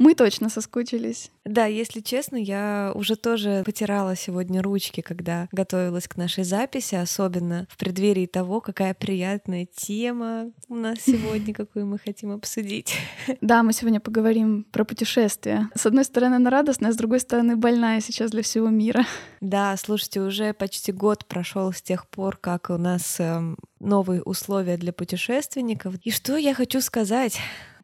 [0.00, 1.30] Мы точно соскучились.
[1.44, 7.66] Да, если честно, я уже тоже потирала сегодня ручки, когда готовилась к нашей записи, особенно
[7.68, 12.94] в преддверии того, какая приятная тема у нас сегодня, какую мы хотим обсудить.
[13.42, 15.68] Да, мы сегодня поговорим про путешествия.
[15.74, 19.04] С одной стороны, она радостная, с другой стороны, больная сейчас для всего мира.
[19.42, 24.76] Да, слушайте, уже почти год прошел с тех пор, как у нас эм, новые условия
[24.76, 25.96] для путешественников.
[26.04, 27.38] И что я хочу сказать?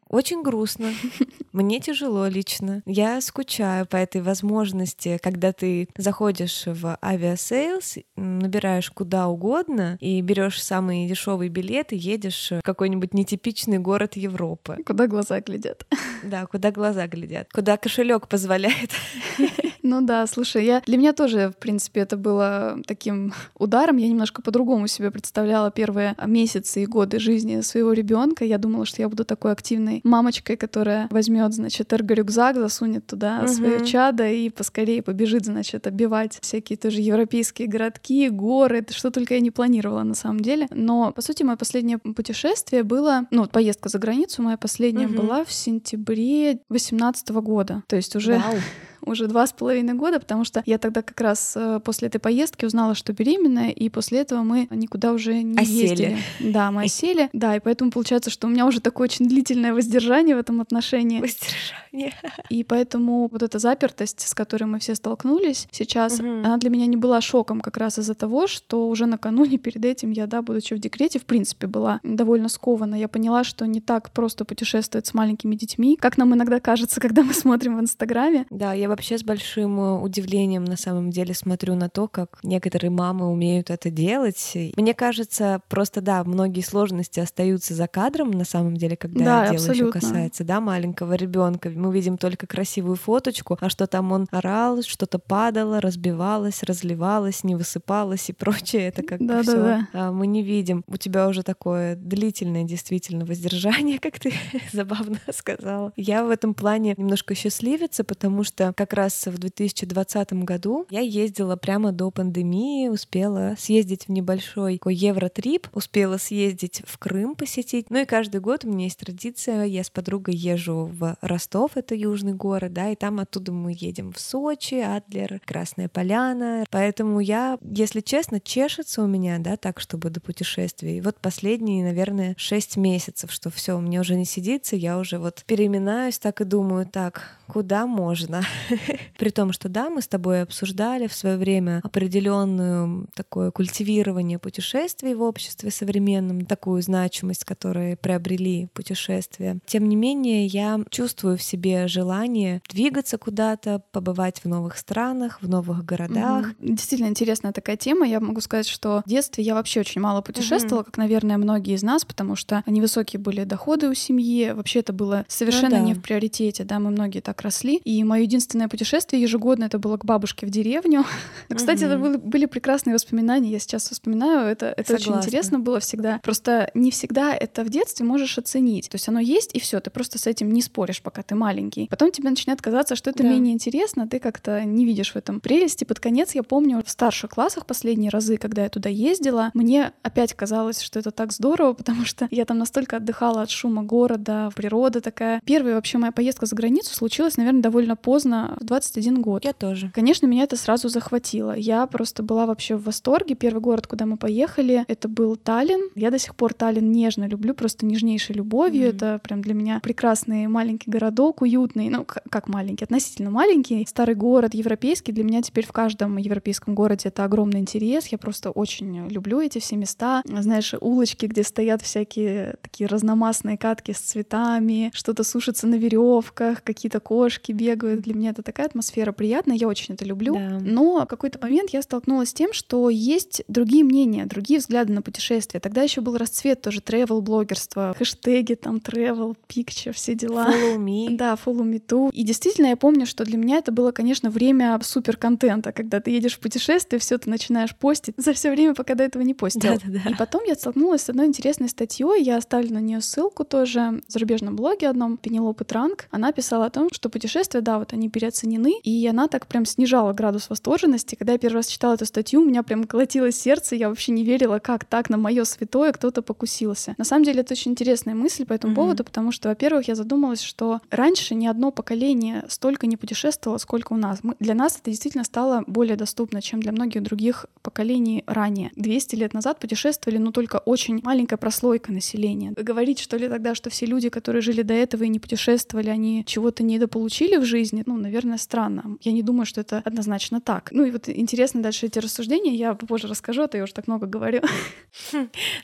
[0.09, 0.91] Очень грустно.
[1.51, 2.81] Мне тяжело лично.
[2.85, 10.61] Я скучаю по этой возможности, когда ты заходишь в Aviasales, набираешь куда угодно и берешь
[10.61, 14.77] самый дешевый билет и едешь в какой-нибудь нетипичный город Европы.
[14.85, 15.85] Куда глаза глядят.
[16.23, 17.49] Да, куда глаза глядят.
[17.51, 18.91] Куда кошелек позволяет.
[19.87, 23.97] Ну да, слушай, я для меня тоже, в принципе, это было таким ударом.
[23.97, 28.43] Я немножко по-другому себе представляла первые месяцы и годы жизни своего ребенка.
[28.43, 33.47] Я думала, что я буду такой активной мамочкой, которая возьмет, значит, эрго-рюкзак, засунет туда угу.
[33.47, 39.39] свое чадо и поскорее побежит, значит, оббивать всякие тоже европейские городки, горы, что только я
[39.39, 40.67] не планировала на самом деле.
[40.71, 45.21] Но, по сути, мое последнее путешествие было, ну, поездка за границу моя последняя угу.
[45.21, 47.83] была в сентябре 2018 года.
[47.87, 48.57] То есть уже Вау
[49.01, 52.65] уже два с половиной года, потому что я тогда как раз э, после этой поездки
[52.65, 55.81] узнала, что беременная, и после этого мы никуда уже не осели.
[55.81, 56.17] ездили.
[56.39, 57.29] Да, мы осели.
[57.33, 61.21] Да, и поэтому получается, что у меня уже такое очень длительное воздержание в этом отношении.
[61.21, 62.13] Воздержание.
[62.49, 66.27] И поэтому вот эта запертость, с которой мы все столкнулись сейчас, угу.
[66.27, 70.11] она для меня не была шоком как раз из-за того, что уже накануне перед этим
[70.11, 72.95] я, да, будучи в декрете, в принципе, была довольно скована.
[72.95, 77.23] Я поняла, что не так просто путешествовать с маленькими детьми, как нам иногда кажется, когда
[77.23, 78.45] мы смотрим в Инстаграме.
[78.49, 82.91] Да, я вообще с большим э, удивлением на самом деле смотрю на то, как некоторые
[82.91, 84.57] мамы умеют это делать.
[84.75, 89.71] Мне кажется, просто да, многие сложности остаются за кадром на самом деле, когда да, дело
[89.71, 91.69] еще касается да, маленького ребенка.
[91.69, 97.55] Мы видим только красивую фоточку, а что там он орал, что-то падало, разбивалось, разливалось, не
[97.55, 98.87] высыпалось и прочее.
[98.87, 100.11] Это как да, бы все да, да.
[100.11, 100.83] мы не видим.
[100.87, 104.33] У тебя уже такое длительное действительно воздержание, как ты
[104.71, 105.91] забавно сказала.
[105.95, 111.55] Я в этом плане немножко счастливица, потому что как раз в 2020 году я ездила
[111.55, 117.89] прямо до пандемии, успела съездить в небольшой такой евротрип, успела съездить в Крым посетить.
[117.89, 121.95] Ну и каждый год у меня есть традиция, я с подругой езжу в Ростов, это
[121.95, 126.65] южный город, да, и там оттуда мы едем в Сочи, Адлер, Красная Поляна.
[126.69, 130.97] Поэтому я, если честно, чешется у меня, да, так, чтобы до путешествия.
[130.97, 135.43] И вот последние, наверное, шесть месяцев, что все, меня уже не сидится, я уже вот
[135.47, 138.43] переминаюсь так и думаю, так, куда можно?
[139.17, 145.13] При том, что да, мы с тобой обсуждали в свое время определенную такое культивирование путешествий
[145.13, 149.59] в обществе современном, такую значимость, которую приобрели путешествия.
[149.65, 155.49] Тем не менее, я чувствую в себе желание двигаться куда-то, побывать в новых странах, в
[155.49, 156.47] новых городах.
[156.59, 156.73] Угу.
[156.73, 158.07] Действительно интересная такая тема.
[158.07, 160.85] Я могу сказать, что в детстве я вообще очень мало путешествовала, угу.
[160.85, 164.51] как, наверное, многие из нас, потому что невысокие были доходы у семьи.
[164.51, 165.87] Вообще это было совершенно ну, да.
[165.87, 167.77] не в приоритете, да, мы многие так росли.
[167.77, 171.05] И мое единственное единственное путешествие ежегодно это было к бабушке в деревню.
[171.49, 173.51] Но, кстати, это были, были прекрасные воспоминания.
[173.51, 176.19] Я сейчас вспоминаю, это, это очень интересно было всегда.
[176.23, 178.89] Просто не всегда это в детстве можешь оценить.
[178.89, 181.87] То есть оно есть, и все, ты просто с этим не споришь, пока ты маленький.
[181.87, 183.29] Потом тебе начинает казаться, что это да.
[183.29, 185.83] менее интересно, ты как-то не видишь в этом прелести.
[185.83, 190.33] Под конец я помню в старших классах последние разы, когда я туда ездила, мне опять
[190.33, 195.01] казалось, что это так здорово, потому что я там настолько отдыхала от шума города, природа
[195.01, 195.41] такая.
[195.45, 199.45] Первая вообще моя поездка за границу случилась, наверное, довольно поздно, в 21 год.
[199.45, 199.91] Я тоже.
[199.93, 201.55] Конечно, меня это сразу захватило.
[201.55, 203.35] Я просто была вообще в восторге.
[203.35, 205.89] Первый город, куда мы поехали, это был Таллин.
[205.95, 208.87] Я до сих пор Таллин нежно люблю, просто нежнейшей любовью.
[208.87, 208.95] Mm-hmm.
[208.95, 211.89] Это прям для меня прекрасный маленький городок, уютный.
[211.89, 213.85] Ну, как маленький, относительно маленький.
[213.87, 215.11] Старый город, европейский.
[215.11, 218.07] Для меня теперь в каждом европейском городе это огромный интерес.
[218.07, 220.21] Я просто очень люблю эти все места.
[220.25, 226.99] Знаешь, улочки, где стоят всякие такие разномастные катки с цветами, что-то сушится на веревках, какие-то
[226.99, 228.01] кошки бегают.
[228.01, 230.35] Для меня это такая атмосфера приятная, я очень это люблю.
[230.35, 230.59] Да.
[230.61, 235.01] Но в какой-то момент я столкнулась с тем, что есть другие мнения, другие взгляды на
[235.01, 235.59] путешествия.
[235.59, 240.51] Тогда еще был расцвет тоже travel блогерства хэштеги там travel, picture, все дела.
[240.51, 241.07] Follow me.
[241.17, 242.11] Да, follow me too.
[242.13, 246.11] И действительно, я помню, что для меня это было, конечно, время супер контента, когда ты
[246.11, 249.73] едешь в путешествие, все ты начинаешь постить за все время, пока до этого не постил.
[249.73, 250.11] Да-да-да.
[250.11, 254.11] И потом я столкнулась с одной интересной статьей, я оставлю на нее ссылку тоже в
[254.11, 256.07] зарубежном блоге одном, Пенелопы Транк.
[256.11, 260.13] Она писала о том, что путешествия, да, вот они переоценены, и она так прям снижала
[260.13, 261.15] градус восторженности.
[261.15, 264.23] Когда я первый раз читала эту статью, у меня прям колотилось сердце, я вообще не
[264.23, 266.95] верила, как так на мое святое кто-то покусился.
[266.97, 268.75] На самом деле это очень интересная мысль по этому mm-hmm.
[268.75, 273.93] поводу, потому что, во-первых, я задумалась, что раньше ни одно поколение столько не путешествовало, сколько
[273.93, 274.19] у нас.
[274.23, 278.71] Мы, для нас это действительно стало более доступно, чем для многих других поколений ранее.
[278.75, 282.53] 200 лет назад путешествовали, ну, только очень маленькая прослойка населения.
[282.57, 286.23] Говорить, что ли, тогда, что все люди, которые жили до этого и не путешествовали, они
[286.25, 288.97] чего-то недополучили в жизни, ну, наверное, странно.
[289.01, 290.69] Я не думаю, что это однозначно так.
[290.71, 293.87] Ну и вот интересно дальше эти рассуждения, я попозже расскажу, а то я уже так
[293.87, 294.41] много говорю.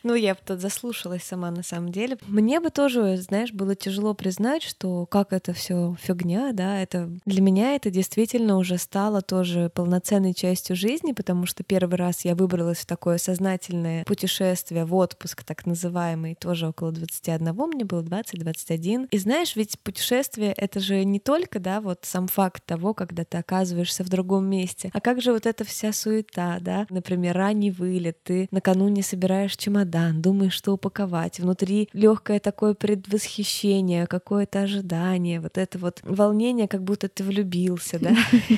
[0.04, 2.18] Ну, я тут заслушалась сама на самом деле.
[2.28, 7.42] Мне бы тоже, знаешь, было тяжело признать, что как это все фигня, да, это для
[7.42, 12.80] меня это действительно уже стало тоже полноценной частью жизни, потому что первый раз я выбралась
[12.80, 19.08] в такое сознательное путешествие в отпуск, так называемый, тоже около 21, мне было 20-21.
[19.10, 23.38] И знаешь, ведь путешествие— это же не только, да, вот сам факт того, когда ты
[23.38, 28.24] оказываешься в другом месте, а как же вот эта вся суета, да, например, ранний вылет,
[28.24, 35.78] ты накануне собираешь чемодан, думаешь, что упаковать, внутри легкое такое предвосхищение, какое-то ожидание, вот это
[35.78, 38.16] вот волнение, как будто ты влюбился, да,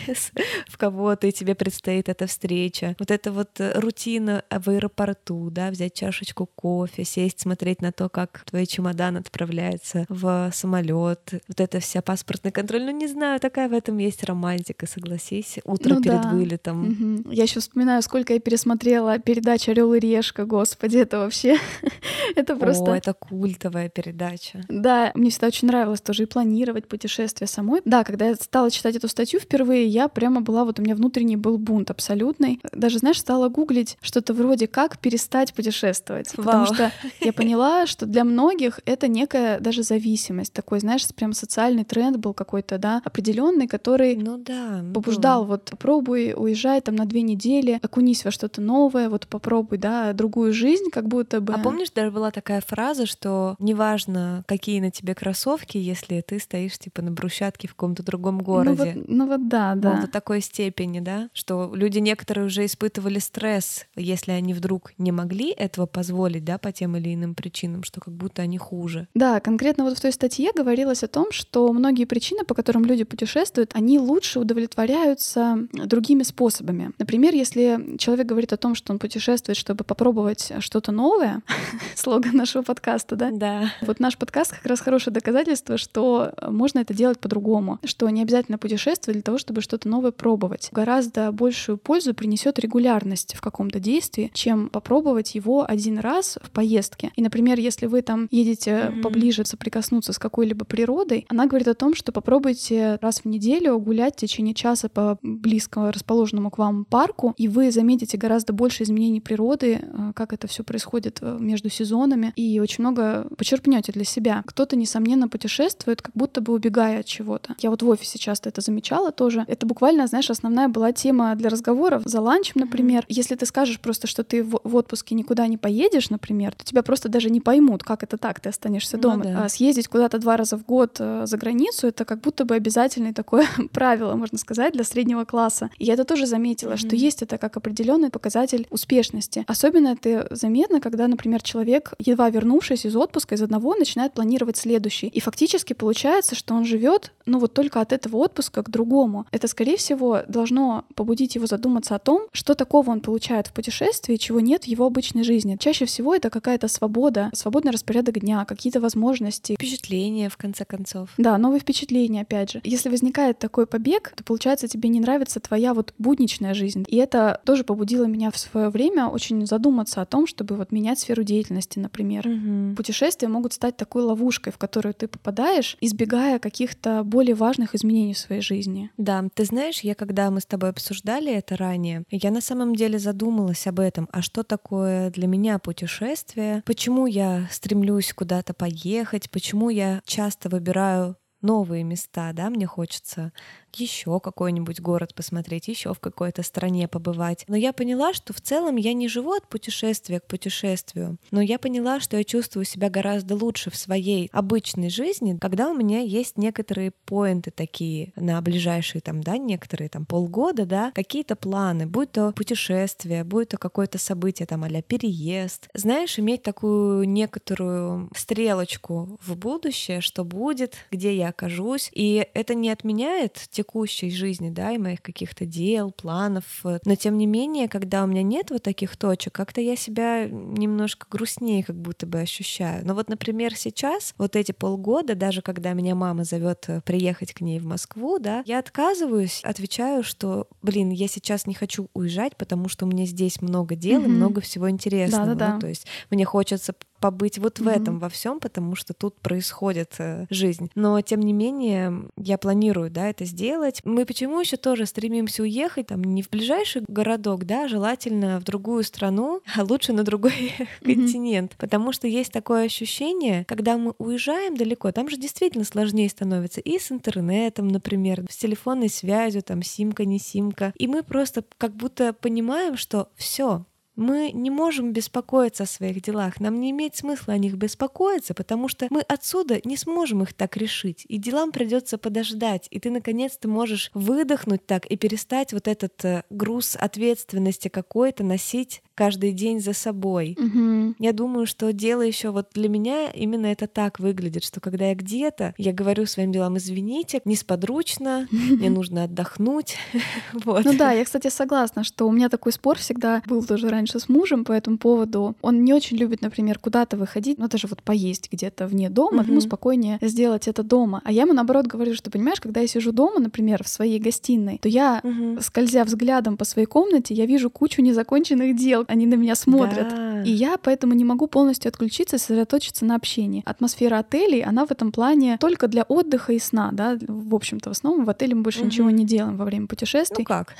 [0.67, 2.95] в кого-то, и тебе предстоит эта встреча.
[2.97, 8.43] Вот это вот рутина в аэропорту, да, взять чашечку кофе, сесть, смотреть на то, как
[8.45, 12.83] твой чемодан отправляется в самолет, вот это вся паспортный контроль.
[12.83, 15.59] Ну, не знаю, такая в этом есть романтика, согласись.
[15.63, 16.29] Утро ну, перед да.
[16.29, 17.21] вылетом.
[17.23, 17.31] Угу.
[17.31, 21.57] Я еще вспоминаю, сколько я пересмотрела передачу Орел и Решка, господи, это вообще
[22.35, 22.91] это просто.
[22.91, 24.63] О, это культовая передача.
[24.69, 27.81] Да, мне всегда очень нравилось тоже и планировать путешествие самой.
[27.85, 31.37] Да, когда я стала читать эту статью впервые, я прямо была, вот у меня внутренний
[31.37, 32.59] был бунт абсолютный.
[32.71, 36.35] Даже, знаешь, стала гуглить что-то вроде «как перестать путешествовать».
[36.37, 36.45] Вау.
[36.45, 36.91] Потому что
[37.21, 40.53] я поняла, что для многих это некая даже зависимость.
[40.53, 45.51] Такой, знаешь, прям социальный тренд был какой-то, да, определенный, который ну, да, побуждал было.
[45.51, 50.53] вот попробуй уезжай там на две недели, окунись во что-то новое, вот попробуй, да, другую
[50.53, 51.53] жизнь, как будто бы.
[51.53, 56.77] А помнишь, даже была такая фраза, что неважно, какие на тебе кроссовки, если ты стоишь
[56.77, 58.93] типа на брусчатке в каком-то другом городе.
[58.95, 59.93] Ну вот, ну вот да, да.
[59.93, 65.11] Мол, до такой степени, да, что люди некоторые уже испытывали стресс, если они вдруг не
[65.11, 69.07] могли этого позволить, да, по тем или иным причинам, что как будто они хуже.
[69.13, 73.03] Да, конкретно вот в той статье говорилось о том, что многие причины, по которым люди
[73.03, 76.91] путешествуют, они лучше удовлетворяются другими способами.
[76.97, 81.41] Например, если человек говорит о том, что он путешествует, чтобы попробовать что-то новое,
[81.95, 83.29] слоган нашего подкаста, да?
[83.31, 83.71] Да.
[83.81, 88.57] Вот наш подкаст как раз хорошее доказательство, что можно это делать по-другому, что не обязательно
[88.57, 90.69] путешествовать для того, чтобы что-то новое пробовать.
[90.71, 97.11] Гораздо большую пользу принесет регулярность в каком-то действии, чем попробовать его один раз в поездке.
[97.15, 99.01] И, например, если вы там едете mm-hmm.
[99.01, 103.34] поближе соприкоснуться с какой-либо природой, она говорит о том, что попробуйте раз в неделю
[103.79, 108.83] гулять в течение часа по близко расположенному к вам парку, и вы заметите гораздо больше
[108.83, 114.03] изменений природы, э, как это все происходит э, между сезонами, и очень много почерпнете для
[114.03, 114.43] себя.
[114.45, 117.55] Кто-то, несомненно, путешествует, как будто бы убегая от чего-то.
[117.59, 119.45] Я вот в офисе часто это замечала тоже.
[119.47, 123.05] Это буквально, знаешь, основная была тема для разговоров за ланчем, например.
[123.07, 127.09] Если ты скажешь просто, что ты в, отпуске никуда не поедешь, например, то тебя просто
[127.09, 129.15] даже не поймут, как это так, ты останешься ну дома.
[129.17, 129.43] Ну, да.
[129.45, 133.13] А съездить куда-то два раза в год э, за границу это как будто бы обязательное
[133.25, 135.69] такое правило, можно сказать, для среднего класса.
[135.79, 136.87] И я это тоже заметила, mm-hmm.
[136.87, 139.43] что есть это как определенный показатель успешности.
[139.47, 145.07] Особенно это заметно, когда, например, человек, едва вернувшись из отпуска, из одного, начинает планировать следующий.
[145.07, 149.25] И фактически получается, что он живет, ну вот только от этого отпуска к другому.
[149.31, 154.17] Это, скорее всего, должно побудить его задуматься о том, что такого он получает в путешествии,
[154.17, 155.57] чего нет в его обычной жизни.
[155.59, 159.53] Чаще всего это какая-то свобода, свободный распорядок дня, какие-то возможности.
[159.53, 161.09] Впечатления, в конце концов.
[161.17, 162.61] Да, новые впечатления, опять же.
[162.63, 166.85] Если возникает такой побег, то получается тебе не нравится твоя вот будничная жизнь.
[166.87, 170.99] И это тоже побудило меня в свое время очень задуматься о том, чтобы вот менять
[170.99, 172.27] сферу деятельности, например.
[172.27, 172.75] Угу.
[172.75, 178.19] Путешествия могут стать такой ловушкой, в которую ты попадаешь, избегая каких-то более важных изменений в
[178.19, 178.91] своей жизни.
[178.97, 182.99] Да, ты знаешь, я когда мы с тобой обсуждали это ранее, я на самом деле
[182.99, 189.69] задумалась об этом, а что такое для меня путешествие, почему я стремлюсь куда-то поехать, почему
[189.69, 193.31] я часто выбираю новые места, да, мне хочется
[193.79, 197.45] еще какой-нибудь город посмотреть, еще в какой-то стране побывать.
[197.47, 201.59] Но я поняла, что в целом я не живу от путешествия к путешествию, но я
[201.59, 206.37] поняла, что я чувствую себя гораздо лучше в своей обычной жизни, когда у меня есть
[206.37, 212.31] некоторые поинты такие на ближайшие там, да, некоторые там полгода, да, какие-то планы, будь то
[212.31, 215.69] путешествие, будь то какое-то событие там а переезд.
[215.73, 222.69] Знаешь, иметь такую некоторую стрелочку в будущее, что будет, где я окажусь, и это не
[222.69, 226.45] отменяет те текущей жизни, да, и моих каких-то дел, планов.
[226.63, 231.07] Но тем не менее, когда у меня нет вот таких точек, как-то я себя немножко
[231.09, 232.85] грустнее как будто бы ощущаю.
[232.85, 237.41] Но вот, например, сейчас, вот эти полгода, даже когда меня мама зовет э, приехать к
[237.41, 242.69] ней в Москву, да, я отказываюсь, отвечаю, что, блин, я сейчас не хочу уезжать, потому
[242.69, 244.05] что у меня здесь много дел mm-hmm.
[244.05, 245.27] и много всего интересного.
[245.27, 245.53] Да-да-да.
[245.55, 247.81] Ну, то есть мне хочется побыть вот в mm-hmm.
[247.81, 250.71] этом во всем, потому что тут происходит э, жизнь.
[250.75, 253.81] Но тем не менее, я планирую, да, это сделать.
[253.83, 258.83] Мы почему еще тоже стремимся уехать, там, не в ближайший городок, да, желательно в другую
[258.83, 260.67] страну, а лучше на другой mm-hmm.
[260.83, 266.61] континент, потому что есть такое ощущение, когда мы уезжаем далеко, там же действительно сложнее становится
[266.61, 271.75] и с интернетом, например, с телефонной связью, там, симка, не симка, и мы просто как
[271.75, 277.33] будто понимаем, что все, мы не можем беспокоиться о своих делах, нам не имеет смысла
[277.33, 281.97] о них беспокоиться, потому что мы отсюда не сможем их так решить, и делам придется
[281.97, 288.23] подождать, и ты наконец-то можешь выдохнуть так и перестать вот этот э, груз ответственности какой-то
[288.23, 290.37] носить каждый день за собой.
[290.39, 290.95] Угу.
[290.99, 294.95] Я думаю, что дело еще вот для меня именно это так выглядит, что когда я
[294.95, 299.75] где-то, я говорю своим делам, извините, несподручно, мне нужно отдохнуть.
[300.33, 300.65] вот.
[300.65, 304.09] Ну да, я, кстати, согласна, что у меня такой спор всегда был тоже раньше с
[304.09, 305.35] мужем по этому поводу.
[305.41, 309.41] Он не очень любит, например, куда-то выходить, ну даже вот поесть где-то вне дома, ему
[309.41, 311.01] спокойнее сделать это дома.
[311.03, 314.59] А я ему наоборот говорю, что, понимаешь, когда я сижу дома, например, в своей гостиной,
[314.61, 315.01] то я,
[315.41, 319.89] скользя взглядом по своей комнате, я вижу кучу незаконченных дел, они на меня смотрят.
[319.89, 320.23] Да.
[320.23, 323.43] И я поэтому не могу полностью отключиться и сосредоточиться на общении.
[323.45, 327.71] Атмосфера отелей, она в этом плане только для отдыха и сна, да, в общем-то, в
[327.73, 328.67] основном в отеле мы больше угу.
[328.67, 330.25] ничего не делаем во время путешествий.
[330.27, 330.55] Ну как?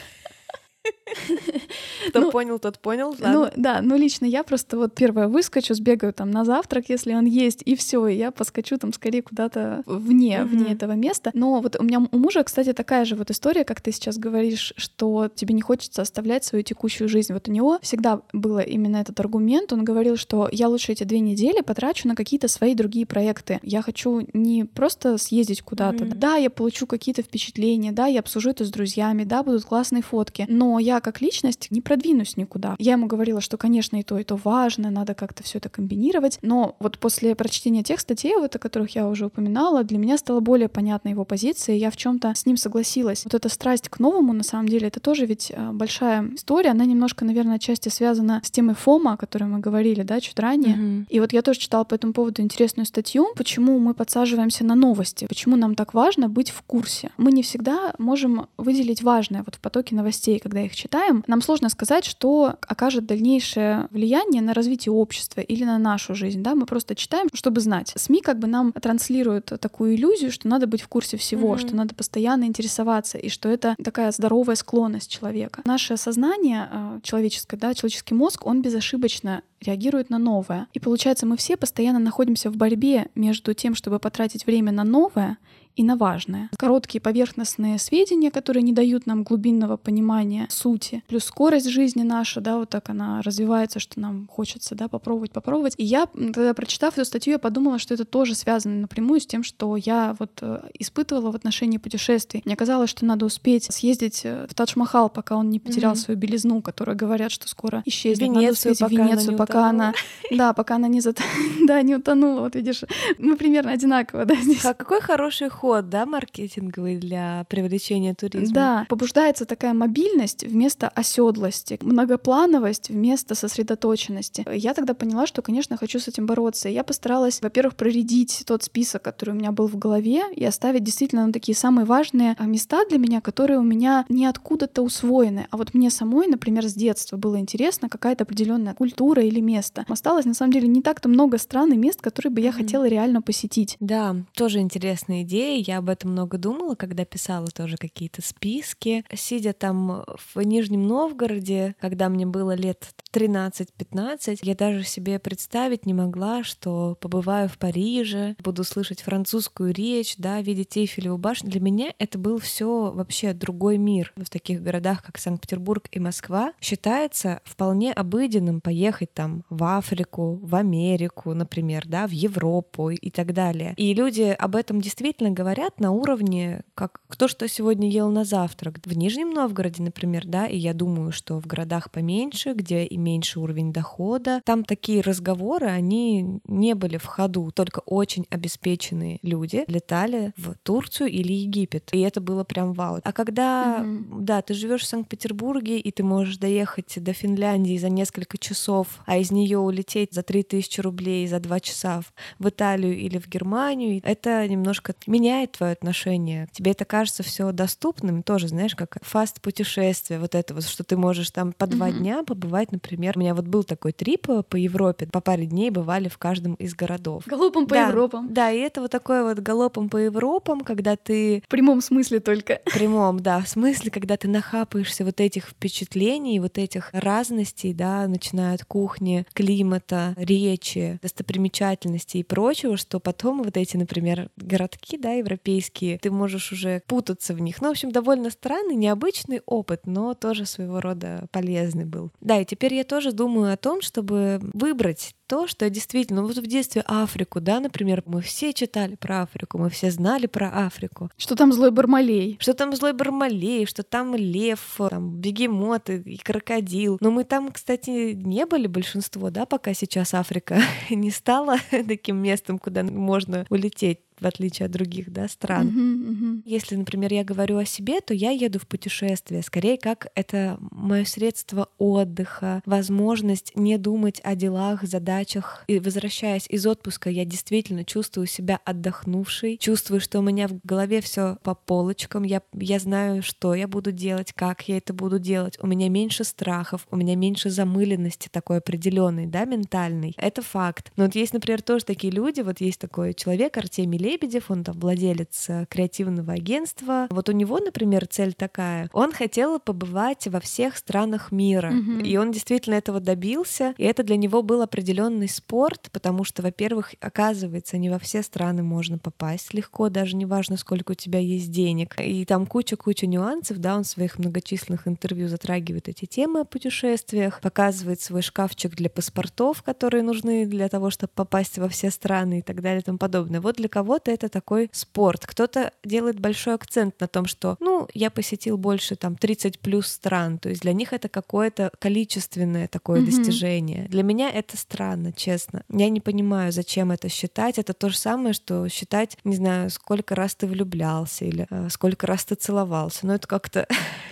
[2.09, 3.09] Кто ну, понял, тот понял.
[3.09, 3.31] Ладно.
[3.31, 7.25] Ну да, ну лично я просто вот первое выскочу, сбегаю там на завтрак, если он
[7.25, 10.45] есть, и все, и я поскочу там скорее куда-то вне, mm-hmm.
[10.45, 11.31] вне этого места.
[11.33, 14.73] Но вот у меня у мужа, кстати, такая же вот история, как ты сейчас говоришь,
[14.77, 17.33] что тебе не хочется оставлять свою текущую жизнь.
[17.33, 19.73] Вот у него всегда было именно этот аргумент.
[19.73, 23.59] Он говорил, что я лучше эти две недели потрачу на какие-то свои другие проекты.
[23.63, 26.05] Я хочу не просто съездить куда-то.
[26.05, 26.15] Mm-hmm.
[26.15, 30.45] Да, я получу какие-то впечатления, да, я обсужу это с друзьями, да, будут классные фотки.
[30.47, 32.75] Но я как личность не продвинусь никуда.
[32.79, 36.39] Я ему говорила, что, конечно, и то, и то важно, надо как-то все это комбинировать.
[36.41, 40.39] Но вот после прочтения тех статей, вот о которых я уже упоминала, для меня стала
[40.39, 43.25] более понятна его позиция, и я в чем-то с ним согласилась.
[43.25, 46.85] Вот эта страсть к новому, на самом деле, это тоже ведь э, большая история, она
[46.85, 50.77] немножко, наверное, отчасти связана с темой ФОМа, о которой мы говорили, да, чуть ранее.
[50.77, 51.05] Mm-hmm.
[51.09, 55.25] И вот я тоже читала по этому поводу интересную статью, почему мы подсаживаемся на новости,
[55.27, 57.11] почему нам так важно быть в курсе.
[57.17, 61.41] Мы не всегда можем выделить важное вот в потоке новостей, когда их читаем, читаем, нам
[61.41, 66.41] сложно сказать, что окажет дальнейшее влияние на развитие общества или на нашу жизнь.
[66.43, 66.55] Да?
[66.55, 67.93] Мы просто читаем, чтобы знать.
[67.95, 71.59] СМИ как бы нам транслируют такую иллюзию, что надо быть в курсе всего, mm-hmm.
[71.59, 75.61] что надо постоянно интересоваться, и что это такая здоровая склонность человека.
[75.65, 80.67] Наше сознание э, человеческое, да, человеческий мозг, он безошибочно реагирует на новое.
[80.73, 85.37] И получается, мы все постоянно находимся в борьбе между тем, чтобы потратить время на новое
[85.75, 86.49] и на важное.
[86.57, 92.57] Короткие поверхностные сведения, которые не дают нам глубинного понимания сути, плюс скорость жизни наша, да,
[92.57, 95.73] вот так она развивается, что нам хочется, да, попробовать, попробовать.
[95.77, 99.43] И я, когда прочитав эту статью, я подумала, что это тоже связано напрямую с тем,
[99.43, 102.41] что я вот э, испытывала в отношении путешествий.
[102.45, 105.95] Мне казалось, что надо успеть съездить э, в Тадж-Махал, пока он не потерял mm-hmm.
[105.95, 108.29] свою белизну, которая говорят, что скоро исчезнет.
[108.29, 109.93] Венецию, надо пока Венецию, она пока она,
[110.31, 111.19] да, пока она не, зат...
[111.67, 112.41] да, не утонула.
[112.41, 112.83] Вот видишь,
[113.17, 114.65] мы примерно одинаково, да, здесь.
[114.65, 118.53] А какой хороший ход, да, маркетинговый для привлечения туризма.
[118.55, 124.43] Да, побуждается такая мобильность вместо оседлости, многоплановость вместо сосредоточенности.
[124.51, 126.67] Я тогда поняла, что, конечно, хочу с этим бороться.
[126.67, 130.83] И я постаралась, во-первых, проредить тот список, который у меня был в голове, и оставить
[130.83, 135.45] действительно ну, такие самые важные а, места для меня, которые у меня не откуда-то усвоены.
[135.51, 139.85] А вот мне самой, например, с детства было интересно какая-то определенная культура или место.
[139.87, 142.53] Осталось, на самом деле, не так-то много стран и мест, которые бы я mm-hmm.
[142.53, 143.77] хотела реально посетить.
[143.79, 149.03] Да, тоже интересная идея Москве, я об этом много думала, когда писала тоже какие-то списки.
[149.13, 150.03] Сидя там
[150.33, 156.97] в Нижнем Новгороде, когда мне было лет 13-15, я даже себе представить не могла, что
[156.99, 161.49] побываю в Париже, буду слышать французскую речь, да, видеть Эйфелеву башню.
[161.49, 164.13] Для меня это был все вообще другой мир.
[164.15, 170.55] В таких городах, как Санкт-Петербург и Москва, считается вполне обыденным поехать там в Африку, в
[170.55, 173.73] Америку, например, да, в Европу и так далее.
[173.77, 178.79] И люди об этом действительно говорят на уровне, как кто что сегодня ел на завтрак.
[178.85, 183.39] В Нижнем Новгороде, например, да, и я думаю, что в городах поменьше, где и меньше
[183.39, 190.31] уровень дохода, там такие разговоры, они не были в ходу, только очень обеспеченные люди летали
[190.37, 192.99] в Турцию или Египет, и это было прям вау.
[193.03, 194.21] А когда, mm-hmm.
[194.21, 199.17] да, ты живешь в Санкт-Петербурге, и ты можешь доехать до Финляндии за несколько часов, а
[199.17, 202.03] из нее улететь за 3000 рублей за два часа
[202.37, 204.93] в Италию или в Германию, это немножко
[205.31, 206.47] меняет твое отношение.
[206.51, 210.97] Тебе это кажется все доступным, тоже, знаешь, как фаст путешествие, вот это вот, что ты
[210.97, 211.97] можешь там по два mm-hmm.
[211.97, 213.13] дня побывать, например.
[213.15, 216.55] У меня вот был такой трип э, по Европе, по паре дней бывали в каждом
[216.55, 217.23] из городов.
[217.25, 218.33] Галопом по да, Европам.
[218.33, 221.43] Да, и это вот такое вот галопом по Европам, когда ты...
[221.45, 222.59] В прямом смысле только.
[222.65, 228.07] В прямом, да, в смысле, когда ты нахапаешься вот этих впечатлений, вот этих разностей, да,
[228.07, 235.20] начиная от кухни, климата, речи, достопримечательностей и прочего, что потом вот эти, например, городки, да,
[235.21, 237.61] европейские, ты можешь уже путаться в них.
[237.61, 242.11] Ну, в общем, довольно странный, необычный опыт, но тоже своего рода полезный был.
[242.21, 246.37] Да, и теперь я тоже думаю о том, чтобы выбрать то, что действительно, ну вот
[246.37, 251.09] в детстве Африку, да, например, мы все читали про Африку, мы все знали про Африку.
[251.15, 252.35] Что там злой Бармалей.
[252.41, 254.59] Что там злой Бармалей, что там лев,
[254.89, 256.97] там бегемот и крокодил.
[256.99, 260.59] Но мы там, кстати, не были большинство, да, пока сейчас Африка
[260.89, 261.55] не стала
[261.87, 265.67] таким местом, куда можно улететь в отличие от других да, стран.
[265.67, 266.41] Uh-huh, uh-huh.
[266.45, 271.05] Если, например, я говорю о себе, то я еду в путешествие, скорее как это мое
[271.05, 275.63] средство отдыха, возможность не думать о делах, задачах.
[275.67, 281.01] И возвращаясь из отпуска, я действительно чувствую себя отдохнувшей, чувствую, что у меня в голове
[281.01, 285.57] все по полочкам, я, я знаю, что я буду делать, как я это буду делать.
[285.61, 290.13] У меня меньше страхов, у меня меньше замыленности такой определенной, да, ментальной.
[290.17, 290.91] Это факт.
[290.95, 294.77] Но вот есть, например, тоже такие люди, вот есть такой человек, Артемий Лебедев, он там
[294.77, 297.07] владелец э, креативного агентства.
[297.09, 298.89] Вот у него, например, цель такая.
[298.91, 301.71] Он хотел побывать во всех странах мира.
[301.71, 302.03] Mm-hmm.
[302.03, 303.73] И он действительно этого добился.
[303.77, 308.63] И это для него был определенный спорт, потому что, во-первых, оказывается, не во все страны
[308.63, 311.95] можно попасть легко, даже не важно, сколько у тебя есть денег.
[311.97, 317.39] И там куча-куча нюансов, да, он в своих многочисленных интервью затрагивает эти темы о путешествиях,
[317.39, 322.41] показывает свой шкафчик для паспортов, которые нужны для того, чтобы попасть во все страны и
[322.41, 323.39] так далее и тому подобное.
[323.39, 325.25] Вот для кого кого-то это такой спорт.
[325.25, 330.37] Кто-то делает большой акцент на том, что, ну, я посетил больше там 30 плюс стран,
[330.37, 333.05] то есть для них это какое-то количественное такое mm-hmm.
[333.05, 333.87] достижение.
[333.89, 335.63] Для меня это странно, честно.
[335.69, 337.59] Я не понимаю, зачем это считать.
[337.59, 342.07] Это то же самое, что считать, не знаю, сколько раз ты влюблялся или э, сколько
[342.07, 343.05] раз ты целовался.
[343.07, 343.67] Но это как-то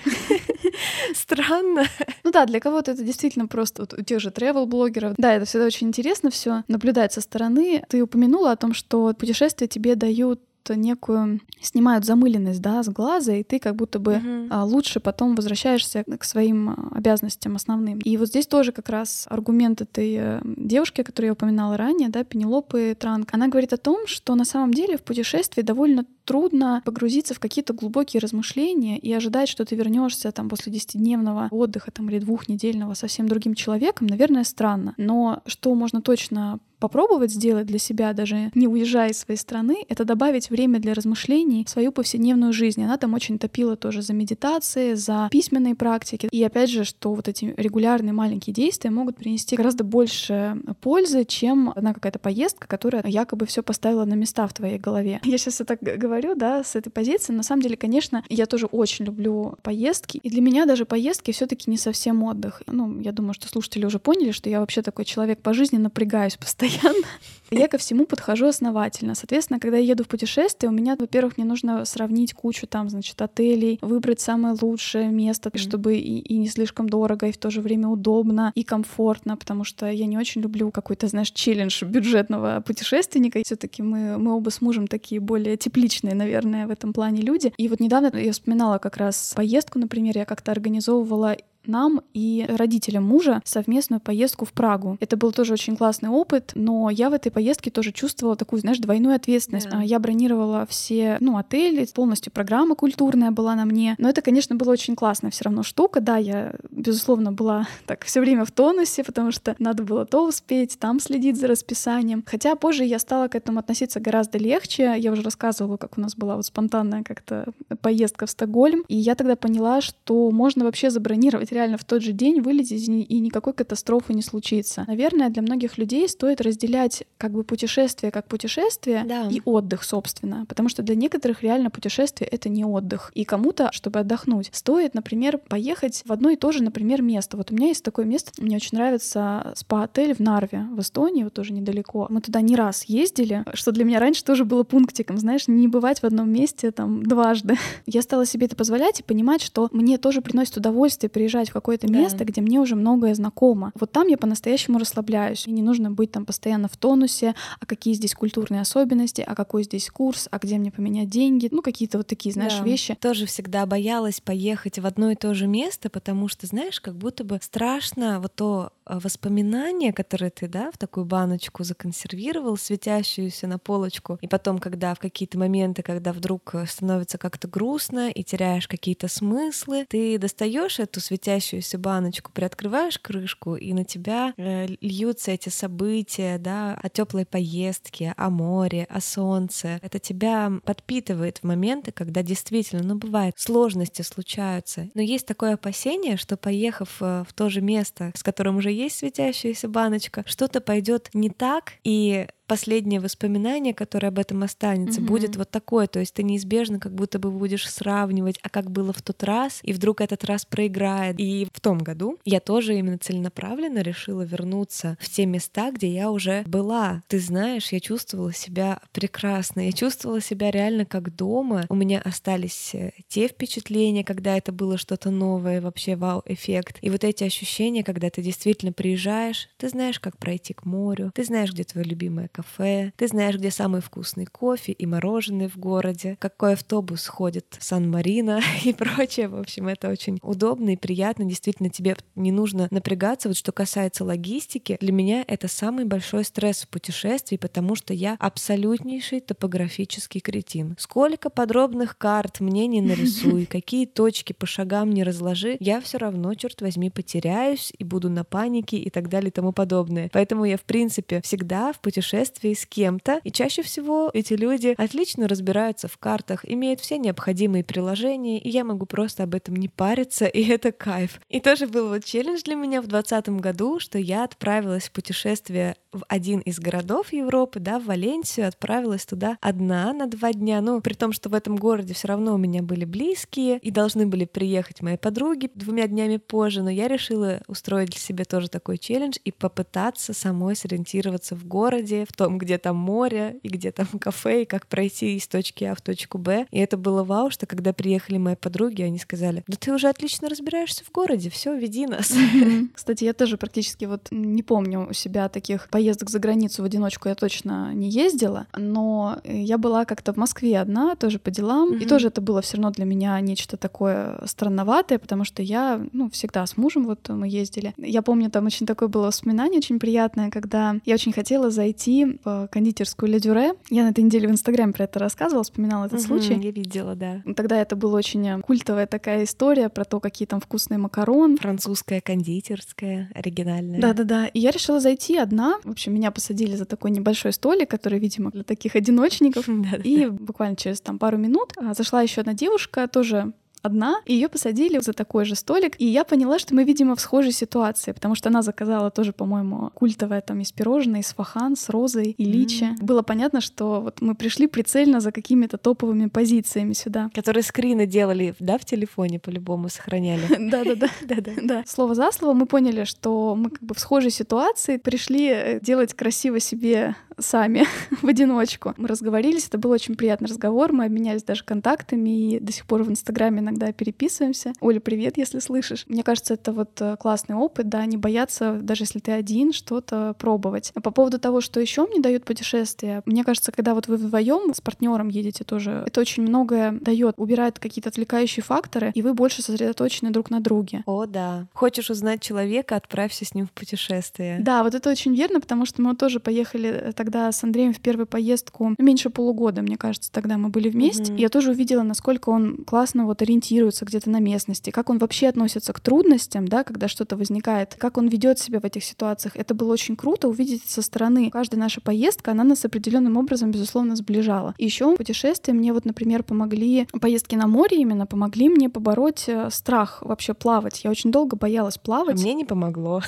[1.13, 1.85] странно.
[2.23, 5.15] Ну да, для кого-то это действительно просто вот у тех же travel-блогеров.
[5.17, 7.83] Да, это всегда очень интересно все наблюдать со стороны.
[7.89, 13.43] Ты упомянула о том, что путешествия тебе дают некую снимают замыленность да, с глаза, и
[13.43, 14.63] ты как будто бы uh-huh.
[14.65, 17.99] лучше потом возвращаешься к своим а, обязанностям основным.
[17.99, 22.23] И вот здесь тоже как раз аргумент этой э, девушки, которую я упоминала ранее, да,
[22.23, 27.33] Пенелопы Транк, она говорит о том, что на самом деле в путешествии довольно трудно погрузиться
[27.33, 32.19] в какие-то глубокие размышления и ожидать, что ты вернешься там после десятидневного отдыха там, или
[32.19, 34.93] двухнедельного совсем другим человеком, наверное, странно.
[34.97, 40.05] Но что можно точно попробовать сделать для себя, даже не уезжая из своей страны, это
[40.05, 42.83] добавить время для размышлений в свою повседневную жизнь.
[42.83, 46.29] Она там очень топила тоже за медитации, за письменные практики.
[46.31, 51.71] И опять же, что вот эти регулярные маленькие действия могут принести гораздо больше пользы, чем
[51.75, 55.19] одна какая-то поездка, которая якобы все поставила на места в твоей голове.
[55.23, 57.33] Я сейчас это говорю, да, с этой позиции.
[57.33, 60.17] На самом деле, конечно, я тоже очень люблю поездки.
[60.17, 62.61] И для меня даже поездки все таки не совсем отдых.
[62.67, 66.37] Ну, я думаю, что слушатели уже поняли, что я вообще такой человек по жизни, напрягаюсь
[66.37, 67.07] постоянно постоянно.
[67.51, 69.15] Я ко всему подхожу основательно.
[69.15, 73.19] Соответственно, когда я еду в путешествие, у меня, во-первых, мне нужно сравнить кучу там, значит,
[73.23, 75.57] отелей, выбрать самое лучшее место, mm-hmm.
[75.57, 79.63] чтобы и, и не слишком дорого, и в то же время удобно и комфортно, потому
[79.63, 83.41] что я не очень люблю какой-то, знаешь, челлендж бюджетного путешественника.
[83.43, 87.51] все таки мы, мы оба с мужем такие более тепличные, наверное, в этом плане люди.
[87.57, 91.35] И вот недавно я вспоминала как раз поездку, например, я как-то организовывала
[91.69, 94.97] нам и родителям мужа совместную поездку в Прагу.
[94.99, 98.79] Это был тоже очень классный опыт, но я в этой поездке тоже чувствовала такую, знаешь,
[98.79, 99.67] двойную ответственность.
[99.67, 99.85] Yeah.
[99.85, 103.95] Я бронировала все, ну, отели, полностью программа культурная была на мне.
[103.97, 106.01] Но это, конечно, было очень классная все равно штука.
[106.01, 110.77] Да, я, безусловно, была так все время в тонусе, потому что надо было то успеть,
[110.79, 112.23] там следить за расписанием.
[112.25, 114.95] Хотя позже я стала к этому относиться гораздо легче.
[114.97, 117.45] Я уже рассказывала, как у нас была вот спонтанная как-то
[117.81, 118.83] поездка в Стокгольм.
[118.87, 123.19] И я тогда поняла, что можно вообще забронировать реально в тот же день, вылететь, и
[123.19, 124.85] никакой катастрофы не случится.
[124.87, 129.27] Наверное, для многих людей стоит разделять как бы путешествие как путешествие да.
[129.29, 130.45] и отдых, собственно.
[130.47, 133.11] Потому что для некоторых реально путешествие— это не отдых.
[133.13, 137.35] И кому-то, чтобы отдохнуть, стоит, например, поехать в одно и то же, например, место.
[137.37, 141.33] Вот у меня есть такое место, мне очень нравится спа-отель в Нарве, в Эстонии, вот
[141.33, 142.07] тоже недалеко.
[142.09, 145.99] Мы туда не раз ездили, что для меня раньше тоже было пунктиком, знаешь, не бывать
[145.99, 147.57] в одном месте там дважды.
[147.85, 151.87] Я стала себе это позволять и понимать, что мне тоже приносит удовольствие приезжать в какое-то
[151.87, 151.93] да.
[151.93, 153.71] место, где мне уже многое знакомо.
[153.79, 155.47] Вот там я по-настоящему расслабляюсь.
[155.47, 159.63] И не нужно быть там постоянно в тонусе, а какие здесь культурные особенности, а какой
[159.63, 161.49] здесь курс, а где мне поменять деньги.
[161.51, 162.63] Ну, какие-то вот такие, знаешь, да.
[162.63, 162.95] вещи.
[162.99, 167.23] Тоже всегда боялась поехать в одно и то же место, потому что, знаешь, как будто
[167.23, 173.59] бы страшно вот то а, воспоминание, которое ты, да, в такую баночку законсервировал, светящуюся на
[173.59, 178.67] полочку, и потом, когда в какие-то моменты, когда вдруг э, становится как-то грустно и теряешь
[178.67, 185.49] какие-то смыслы, ты достаешь эту светящуюся баночку, приоткрываешь крышку, и на тебя э, льются эти
[185.49, 189.79] события, да, о теплой поездке, о море, о солнце.
[189.83, 194.89] Это тебя подпитывает в моменты, когда действительно, ну, бывает, сложности случаются.
[194.95, 198.97] Но есть такое опасение, что поехав э, в то же место, с которым уже есть
[198.97, 205.09] светящаяся баночка, что-то пойдет не так, и последнее воспоминание, которое об этом останется, угу.
[205.09, 205.87] будет вот такое.
[205.87, 209.59] То есть ты неизбежно как будто бы будешь сравнивать, а как было в тот раз,
[209.61, 211.15] и вдруг этот раз проиграет.
[211.19, 216.09] И в том году я тоже именно целенаправленно решила вернуться в те места, где я
[216.09, 217.03] уже была.
[217.07, 221.65] Ты знаешь, я чувствовала себя прекрасно, я чувствовала себя реально как дома.
[221.69, 226.79] У меня остались э, те впечатления, когда это было что-то новое, вообще вау-эффект.
[226.81, 231.23] И вот эти ощущения, когда ты действительно приезжаешь, ты знаешь, как пройти к морю, ты
[231.23, 236.15] знаешь, где твое любимое кафе, ты знаешь, где самый вкусный кофе и мороженое в городе,
[236.19, 239.27] какой автобус ходит в Сан-Марино и прочее.
[239.27, 241.25] В общем, это очень удобно и приятно.
[241.25, 243.27] Действительно, тебе не нужно напрягаться.
[243.27, 248.15] Вот что касается логистики, для меня это самый большой стресс в путешествии, потому что я
[248.19, 250.75] абсолютнейший топографический кретин.
[250.79, 256.33] Сколько подробных карт мне не нарисуй, какие точки по шагам не разложи, я все равно,
[256.35, 260.09] черт возьми, потеряюсь и буду на панике и так далее и тому подобное.
[260.13, 264.75] Поэтому я, в принципе, всегда в путешествии путешествии с кем-то, и чаще всего эти люди
[264.77, 269.67] отлично разбираются в картах, имеют все необходимые приложения, и я могу просто об этом не
[269.67, 271.19] париться, и это кайф.
[271.29, 275.75] И тоже был вот челлендж для меня в 2020 году, что я отправилась в путешествие
[275.91, 280.81] в один из городов Европы, да, в Валенсию, отправилась туда одна на два дня, ну,
[280.81, 284.25] при том, что в этом городе все равно у меня были близкие, и должны были
[284.25, 289.17] приехать мои подруги двумя днями позже, но я решила устроить для себя тоже такой челлендж
[289.23, 294.43] и попытаться самой сориентироваться в городе, в том, где там море и где там кафе,
[294.43, 296.45] и как пройти из точки А в точку Б.
[296.51, 300.27] И это было вау, что когда приехали мои подруги, они сказали, да ты уже отлично
[300.27, 302.13] разбираешься в городе, все, веди нас.
[302.73, 307.07] Кстати, я тоже практически вот не помню у себя таких поездок за границу в одиночку
[307.07, 311.85] я точно не ездила, но я была как-то в Москве одна, тоже по делам, и
[311.85, 316.45] тоже это было все равно для меня нечто такое странноватое, потому что я, ну, всегда
[316.45, 317.73] с мужем вот мы ездили.
[317.77, 322.47] Я помню, там очень такое было воспоминание очень приятное, когда я очень хотела зайти в
[322.51, 323.53] кондитерскую Ле Дюре.
[323.69, 326.33] Я на этой неделе в Инстаграме про это рассказывала, вспоминала этот угу, случай.
[326.33, 327.21] Я видела, да.
[327.35, 331.37] Тогда это была очень культовая такая история про то, какие там вкусные макароны.
[331.37, 333.79] Французская кондитерская, оригинальная.
[333.79, 334.27] Да-да-да.
[334.27, 335.59] И я решила зайти одна.
[335.63, 339.47] В общем, меня посадили за такой небольшой столик, который, видимо, для таких одиночников.
[339.83, 344.29] И буквально через там пару минут а, зашла еще одна девушка, тоже одна, и ее
[344.29, 348.15] посадили за такой же столик, и я поняла, что мы, видимо, в схожей ситуации, потому
[348.15, 352.63] что она заказала тоже, по-моему, культовое там из пирожное, из фахан, с розой и личи.
[352.63, 352.83] Mm-hmm.
[352.83, 357.09] Было понятно, что вот мы пришли прицельно за какими-то топовыми позициями сюда.
[357.13, 360.21] Которые скрины делали, да, в телефоне по-любому сохраняли.
[360.49, 360.87] Да-да-да.
[361.01, 361.63] Да-да.
[361.67, 365.93] Слово за слово мы поняли, что мы как бы в схожей ситуации пришли э, делать
[365.93, 367.65] красиво себе сами
[368.01, 368.73] в одиночку.
[368.77, 372.83] Мы разговорились, это был очень приятный разговор, мы обменялись даже контактами и до сих пор
[372.83, 374.53] в Инстаграме иногда переписываемся.
[374.59, 375.85] Оля, привет, если слышишь.
[375.87, 380.15] Мне кажется, это вот э, классный опыт, да, не бояться, даже если ты один, что-то
[380.17, 380.71] пробовать.
[380.75, 384.53] А по поводу того, что еще мне дают путешествия, мне кажется, когда вот вы вдвоем
[384.53, 389.41] с партнером едете тоже, это очень многое дает, убирает какие-то отвлекающие факторы, и вы больше
[389.41, 390.83] сосредоточены друг на друге.
[390.85, 391.47] О, да.
[391.53, 394.39] Хочешь узнать человека, отправься с ним в путешествие.
[394.39, 397.79] Да, вот это очень верно, потому что мы тоже поехали э, тогда с Андреем в
[397.79, 401.11] первую поездку меньше полугода, мне кажется, тогда мы были вместе.
[401.11, 401.19] Mm-hmm.
[401.19, 405.73] Я тоже увидела, насколько он классно вот ориентируется где-то на местности, как он вообще относится
[405.73, 409.35] к трудностям, да, когда что-то возникает, как он ведет себя в этих ситуациях.
[409.35, 411.31] Это было очень круто увидеть со стороны.
[411.31, 414.53] Каждая наша поездка, она нас определенным образом, безусловно, сближала.
[414.59, 419.49] И еще путешествия мне вот, например, помогли, поездки на море именно помогли мне побороть э,
[419.49, 420.83] страх вообще плавать.
[420.83, 422.19] Я очень долго боялась плавать.
[422.19, 423.01] А мне не помогло.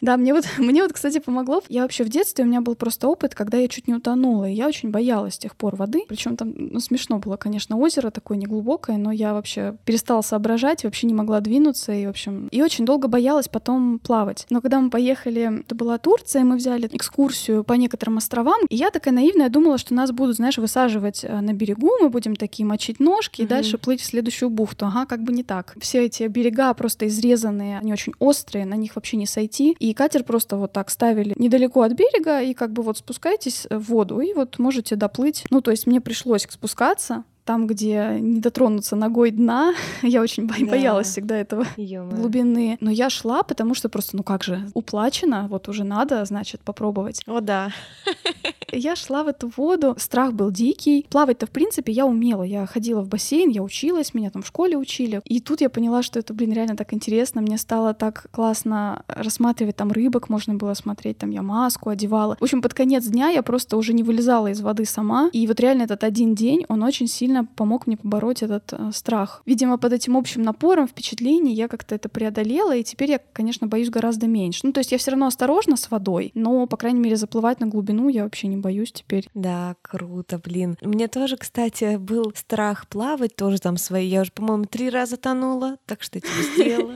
[0.00, 1.62] Да, мне вот, мне вот, кстати, помогло.
[1.68, 4.54] Я вообще в детстве, у меня был просто опыт, когда я чуть не утонула, и
[4.54, 6.04] я очень боялась с тех пор воды.
[6.08, 11.06] Причем там, ну, смешно было, конечно, озеро такое неглубокое, но я вообще перестала соображать, вообще
[11.06, 14.46] не могла двинуться, и, в общем, и очень долго боялась потом плавать.
[14.50, 18.90] Но когда мы поехали, это была Турция, мы взяли экскурсию по некоторым островам, и я
[18.90, 23.00] такая наивная думала, что нас будут, знаешь, высаживать э, на берегу, мы будем такие мочить
[23.00, 23.44] ножки mm-hmm.
[23.44, 24.86] и дальше плыть в следующую бухту.
[24.86, 25.74] Ага, как бы не так.
[25.80, 30.24] Все эти берега просто изрезанные, они очень острые, на них вообще не сойти и катер
[30.24, 34.32] просто вот так ставили недалеко от берега, и как бы вот спускайтесь в воду, и
[34.34, 35.44] вот можете доплыть.
[35.50, 39.74] Ну, то есть мне пришлось спускаться, там, где не дотронуться ногой дна.
[40.02, 40.66] я очень бо- да.
[40.66, 42.78] боялась всегда этого ё глубины.
[42.80, 47.22] Но я шла, потому что просто, ну как же, уплачено, вот уже надо, значит, попробовать.
[47.26, 47.72] О, да.
[48.70, 51.06] я шла в эту воду, страх был дикий.
[51.10, 52.44] Плавать-то, в принципе, я умела.
[52.44, 55.20] Я ходила в бассейн, я училась, меня там в школе учили.
[55.24, 57.40] И тут я поняла, что это, блин, реально так интересно.
[57.40, 62.36] Мне стало так классно рассматривать там рыбок, можно было смотреть, там я маску одевала.
[62.38, 65.30] В общем, под конец дня я просто уже не вылезала из воды сама.
[65.32, 69.42] И вот реально этот один день, он очень сильно помог мне побороть этот э, страх.
[69.46, 73.90] Видимо, под этим общим напором впечатлений я как-то это преодолела, и теперь я, конечно, боюсь
[73.90, 74.60] гораздо меньше.
[74.64, 77.66] Ну, то есть я все равно осторожна с водой, но, по крайней мере, заплывать на
[77.66, 79.28] глубину я вообще не боюсь теперь.
[79.34, 80.76] Да, круто, блин.
[80.80, 84.06] Мне тоже, кстати, был страх плавать, тоже там свои.
[84.06, 86.94] Я уже, по-моему, три раза тонула, так что я тебе сделала.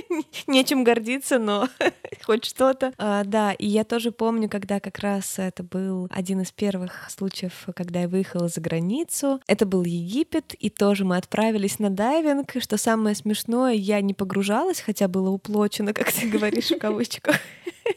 [0.46, 1.68] нечем гордиться, но
[2.24, 2.92] хоть что-то.
[2.98, 7.66] А, да, и я тоже помню, когда как раз это был один из первых случаев,
[7.74, 9.40] когда я выехала за границу.
[9.46, 12.52] Это был Египет, и тоже мы отправились на дайвинг.
[12.58, 17.36] Что самое смешное, я не погружалась, хотя было уплочено, как ты говоришь в кавычках.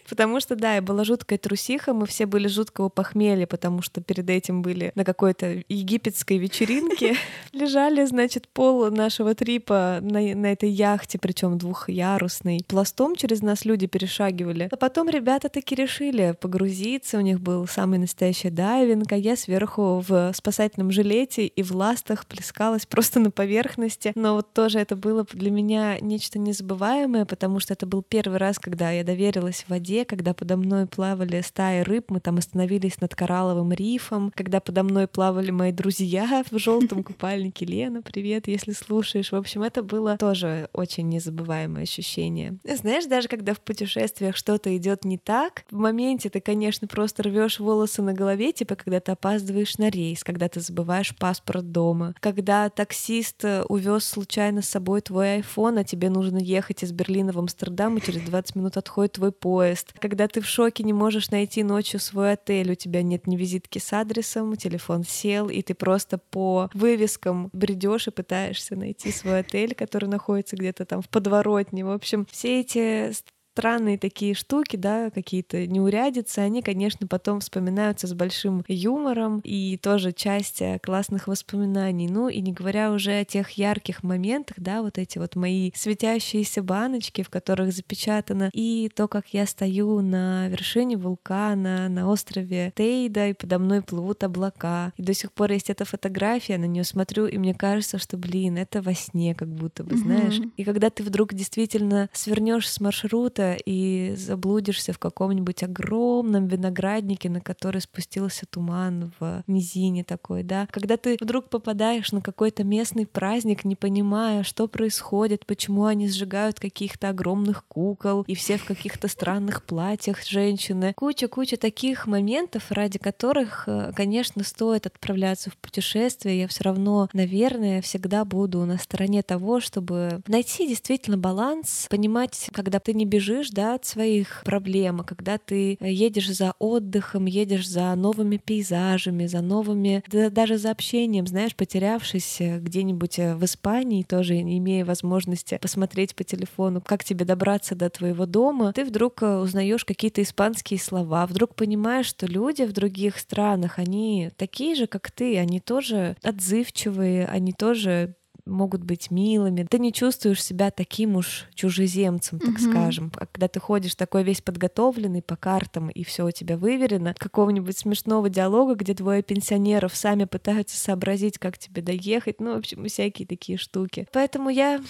[0.09, 4.29] Потому что, да, я была жуткая трусиха, мы все были жуткого похмелья, потому что перед
[4.29, 7.15] этим были на какой-то египетской вечеринке.
[7.53, 12.61] Лежали, значит, пол нашего трипа на, на этой яхте, причем двухъярусной.
[12.67, 14.69] Пластом через нас люди перешагивали.
[14.71, 20.03] А потом ребята таки решили погрузиться, у них был самый настоящий дайвинг, а я сверху
[20.07, 24.11] в спасательном жилете и в ластах плескалась просто на поверхности.
[24.15, 28.59] Но вот тоже это было для меня нечто незабываемое, потому что это был первый раз,
[28.59, 33.13] когда я доверилась в воде, когда подо мной плавали стаи рыб, мы там остановились над
[33.13, 37.65] коралловым рифом, когда подо мной плавали мои друзья в желтом купальнике.
[37.65, 39.31] Лена, привет, если слушаешь.
[39.31, 42.57] В общем, это было тоже очень незабываемое ощущение.
[42.63, 47.59] Знаешь, даже когда в путешествиях что-то идет не так, в моменте ты, конечно, просто рвешь
[47.59, 52.69] волосы на голове, типа когда ты опаздываешь на рейс, когда ты забываешь паспорт дома, когда
[52.69, 57.39] таксист э, увез случайно с собой твой iPhone, а тебе нужно ехать из Берлина в
[57.39, 61.31] Амстердам, и через 20 минут отходит твой поезд, поезд, когда ты в шоке не можешь
[61.31, 65.73] найти ночью свой отель, у тебя нет ни визитки с адресом, телефон сел, и ты
[65.73, 71.83] просто по вывескам бредешь и пытаешься найти свой отель, который находится где-то там в подворотне.
[71.83, 73.11] В общем, все эти
[73.55, 80.11] странные такие штуки, да, какие-то неурядицы, они, конечно, потом вспоминаются с большим юмором и тоже
[80.11, 82.09] часть э, классных воспоминаний.
[82.09, 86.63] Ну и не говоря уже о тех ярких моментах, да, вот эти вот мои светящиеся
[86.63, 93.29] баночки, в которых запечатано и то, как я стою на вершине вулкана, на острове Тейда,
[93.29, 94.91] и подо мной плывут облака.
[94.97, 98.57] И до сих пор есть эта фотография, на нее смотрю, и мне кажется, что, блин,
[98.57, 100.39] это во сне как будто бы, знаешь.
[100.39, 100.51] Mm-hmm.
[100.57, 107.41] И когда ты вдруг действительно свернешь с маршрута, и заблудишься в каком-нибудь огромном винограднике, на
[107.41, 110.67] который спустился туман в низине такой, да.
[110.71, 116.59] Когда ты вдруг попадаешь на какой-то местный праздник, не понимая, что происходит, почему они сжигают
[116.59, 120.93] каких-то огромных кукол, и все в каких-то странных платьях женщины.
[120.95, 126.39] Куча-куча таких моментов, ради которых, э, конечно, стоит отправляться в путешествие.
[126.39, 132.79] Я все равно, наверное, всегда буду на стороне того, чтобы найти действительно баланс, понимать, когда
[132.79, 137.67] ты не бежишь бежишь, да, от своих проблем, а когда ты едешь за отдыхом, едешь
[137.67, 144.41] за новыми пейзажами, за новыми, да, даже за общением, знаешь, потерявшись где-нибудь в Испании, тоже
[144.41, 149.85] не имея возможности посмотреть по телефону, как тебе добраться до твоего дома, ты вдруг узнаешь
[149.85, 155.37] какие-то испанские слова, вдруг понимаешь, что люди в других странах, они такие же, как ты,
[155.37, 158.15] они тоже отзывчивые, они тоже
[158.45, 159.65] могут быть милыми.
[159.69, 162.71] Ты не чувствуешь себя таким уж чужеземцем, так mm-hmm.
[162.71, 163.11] скажем.
[163.17, 167.77] А когда ты ходишь такой весь подготовленный по картам, и все у тебя выверено, какого-нибудь
[167.77, 173.27] смешного диалога, где двое пенсионеров сами пытаются сообразить, как тебе доехать, ну, в общем, всякие
[173.27, 174.07] такие штуки.
[174.11, 174.81] Поэтому я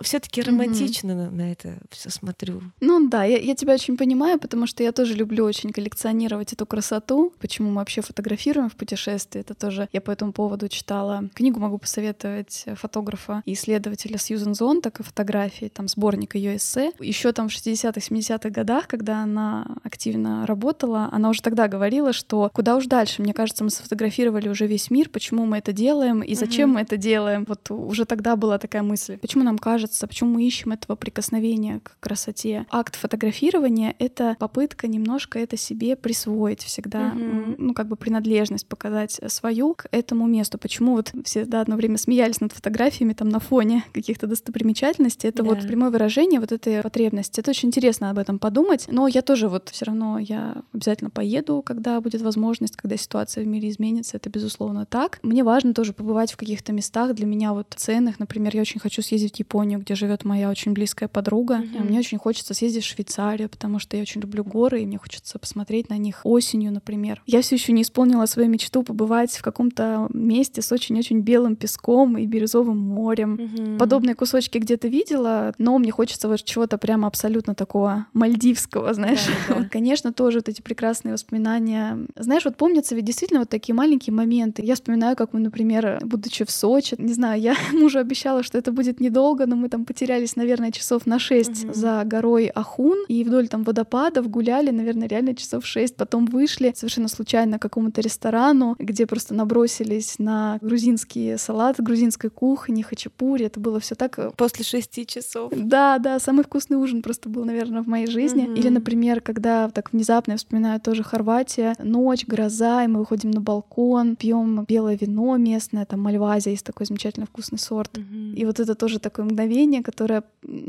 [0.00, 1.30] все-таки романтично mm-hmm.
[1.30, 2.62] на, на это все смотрю.
[2.80, 6.66] Ну да, я, я тебя очень понимаю, потому что я тоже люблю очень коллекционировать эту
[6.66, 7.32] красоту.
[7.38, 9.40] Почему мы вообще фотографируем в путешествии?
[9.40, 15.00] Это тоже я по этому поводу читала книгу, могу посоветовать фотографа и исследователя Сьюзен Зонтак
[15.00, 16.92] и фотографии, там сборник ее эссе.
[17.00, 22.50] Еще там в 60-х, 70-х годах, когда она активно работала, она уже тогда говорила, что
[22.52, 23.22] куда уж дальше.
[23.22, 26.74] Мне кажется, мы сфотографировали уже весь мир, почему мы это делаем и зачем mm-hmm.
[26.74, 27.44] мы это делаем.
[27.48, 29.18] Вот уже тогда была такая мысль.
[29.18, 32.66] Почему нам кажется, кажется, почему мы ищем этого прикосновения к красоте.
[32.70, 37.54] Акт фотографирования— это попытка немножко это себе присвоить всегда, mm-hmm.
[37.58, 40.58] ну, как бы принадлежность показать свою к этому месту.
[40.58, 45.28] Почему вот все да, одно время смеялись над фотографиями там на фоне каких-то достопримечательностей.
[45.28, 45.46] Это yeah.
[45.46, 47.40] вот прямое выражение вот этой потребности.
[47.40, 48.86] Это очень интересно об этом подумать.
[48.90, 53.46] Но я тоже вот все равно я обязательно поеду, когда будет возможность, когда ситуация в
[53.46, 54.16] мире изменится.
[54.16, 55.20] Это безусловно так.
[55.22, 58.18] Мне важно тоже побывать в каких-то местах для меня вот ценных.
[58.18, 61.56] Например, я очень хочу съездить в Японию Японию, где живет моя очень близкая подруга.
[61.56, 61.84] Mm-hmm.
[61.84, 65.38] мне очень хочется съездить в Швейцарию, потому что я очень люблю горы, и мне хочется
[65.38, 67.22] посмотреть на них осенью, например.
[67.26, 72.16] Я все еще не исполнила свою мечту побывать в каком-то месте с очень-очень белым песком
[72.18, 73.34] и бирюзовым морем.
[73.34, 73.78] Mm-hmm.
[73.78, 79.26] Подобные кусочки где-то видела, но мне хочется вот чего-то прямо абсолютно такого мальдивского, знаешь.
[79.48, 79.68] Да, да.
[79.70, 81.98] Конечно, тоже вот эти прекрасные воспоминания.
[82.16, 84.62] Знаешь, вот помнятся ведь действительно вот такие маленькие моменты.
[84.62, 88.72] Я вспоминаю, как мы, например, будучи в Сочи, не знаю, я мужу обещала, что это
[88.72, 91.74] будет недолго, но мы мы там потерялись, наверное, часов на 6 угу.
[91.74, 95.96] за горой Ахун, и вдоль там водопадов гуляли, наверное, реально часов 6.
[95.96, 102.82] Потом вышли совершенно случайно к какому-то ресторану, где просто набросились на грузинский салат грузинской кухни,
[102.82, 103.46] хачапури.
[103.46, 104.16] Это было все так...
[104.20, 105.52] Э, После шести часов.
[105.56, 108.44] Да, да, самый вкусный ужин просто был, наверное, в моей жизни.
[108.44, 108.52] Угу.
[108.52, 113.40] Или, например, когда так внезапно я вспоминаю тоже Хорватия, ночь, гроза, и мы выходим на
[113.40, 117.98] балкон, пьем белое вино местное, там мальвазия есть такой замечательно вкусный сорт.
[117.98, 118.36] Угу.
[118.36, 120.22] И вот это тоже такое мгновение мгновение, которое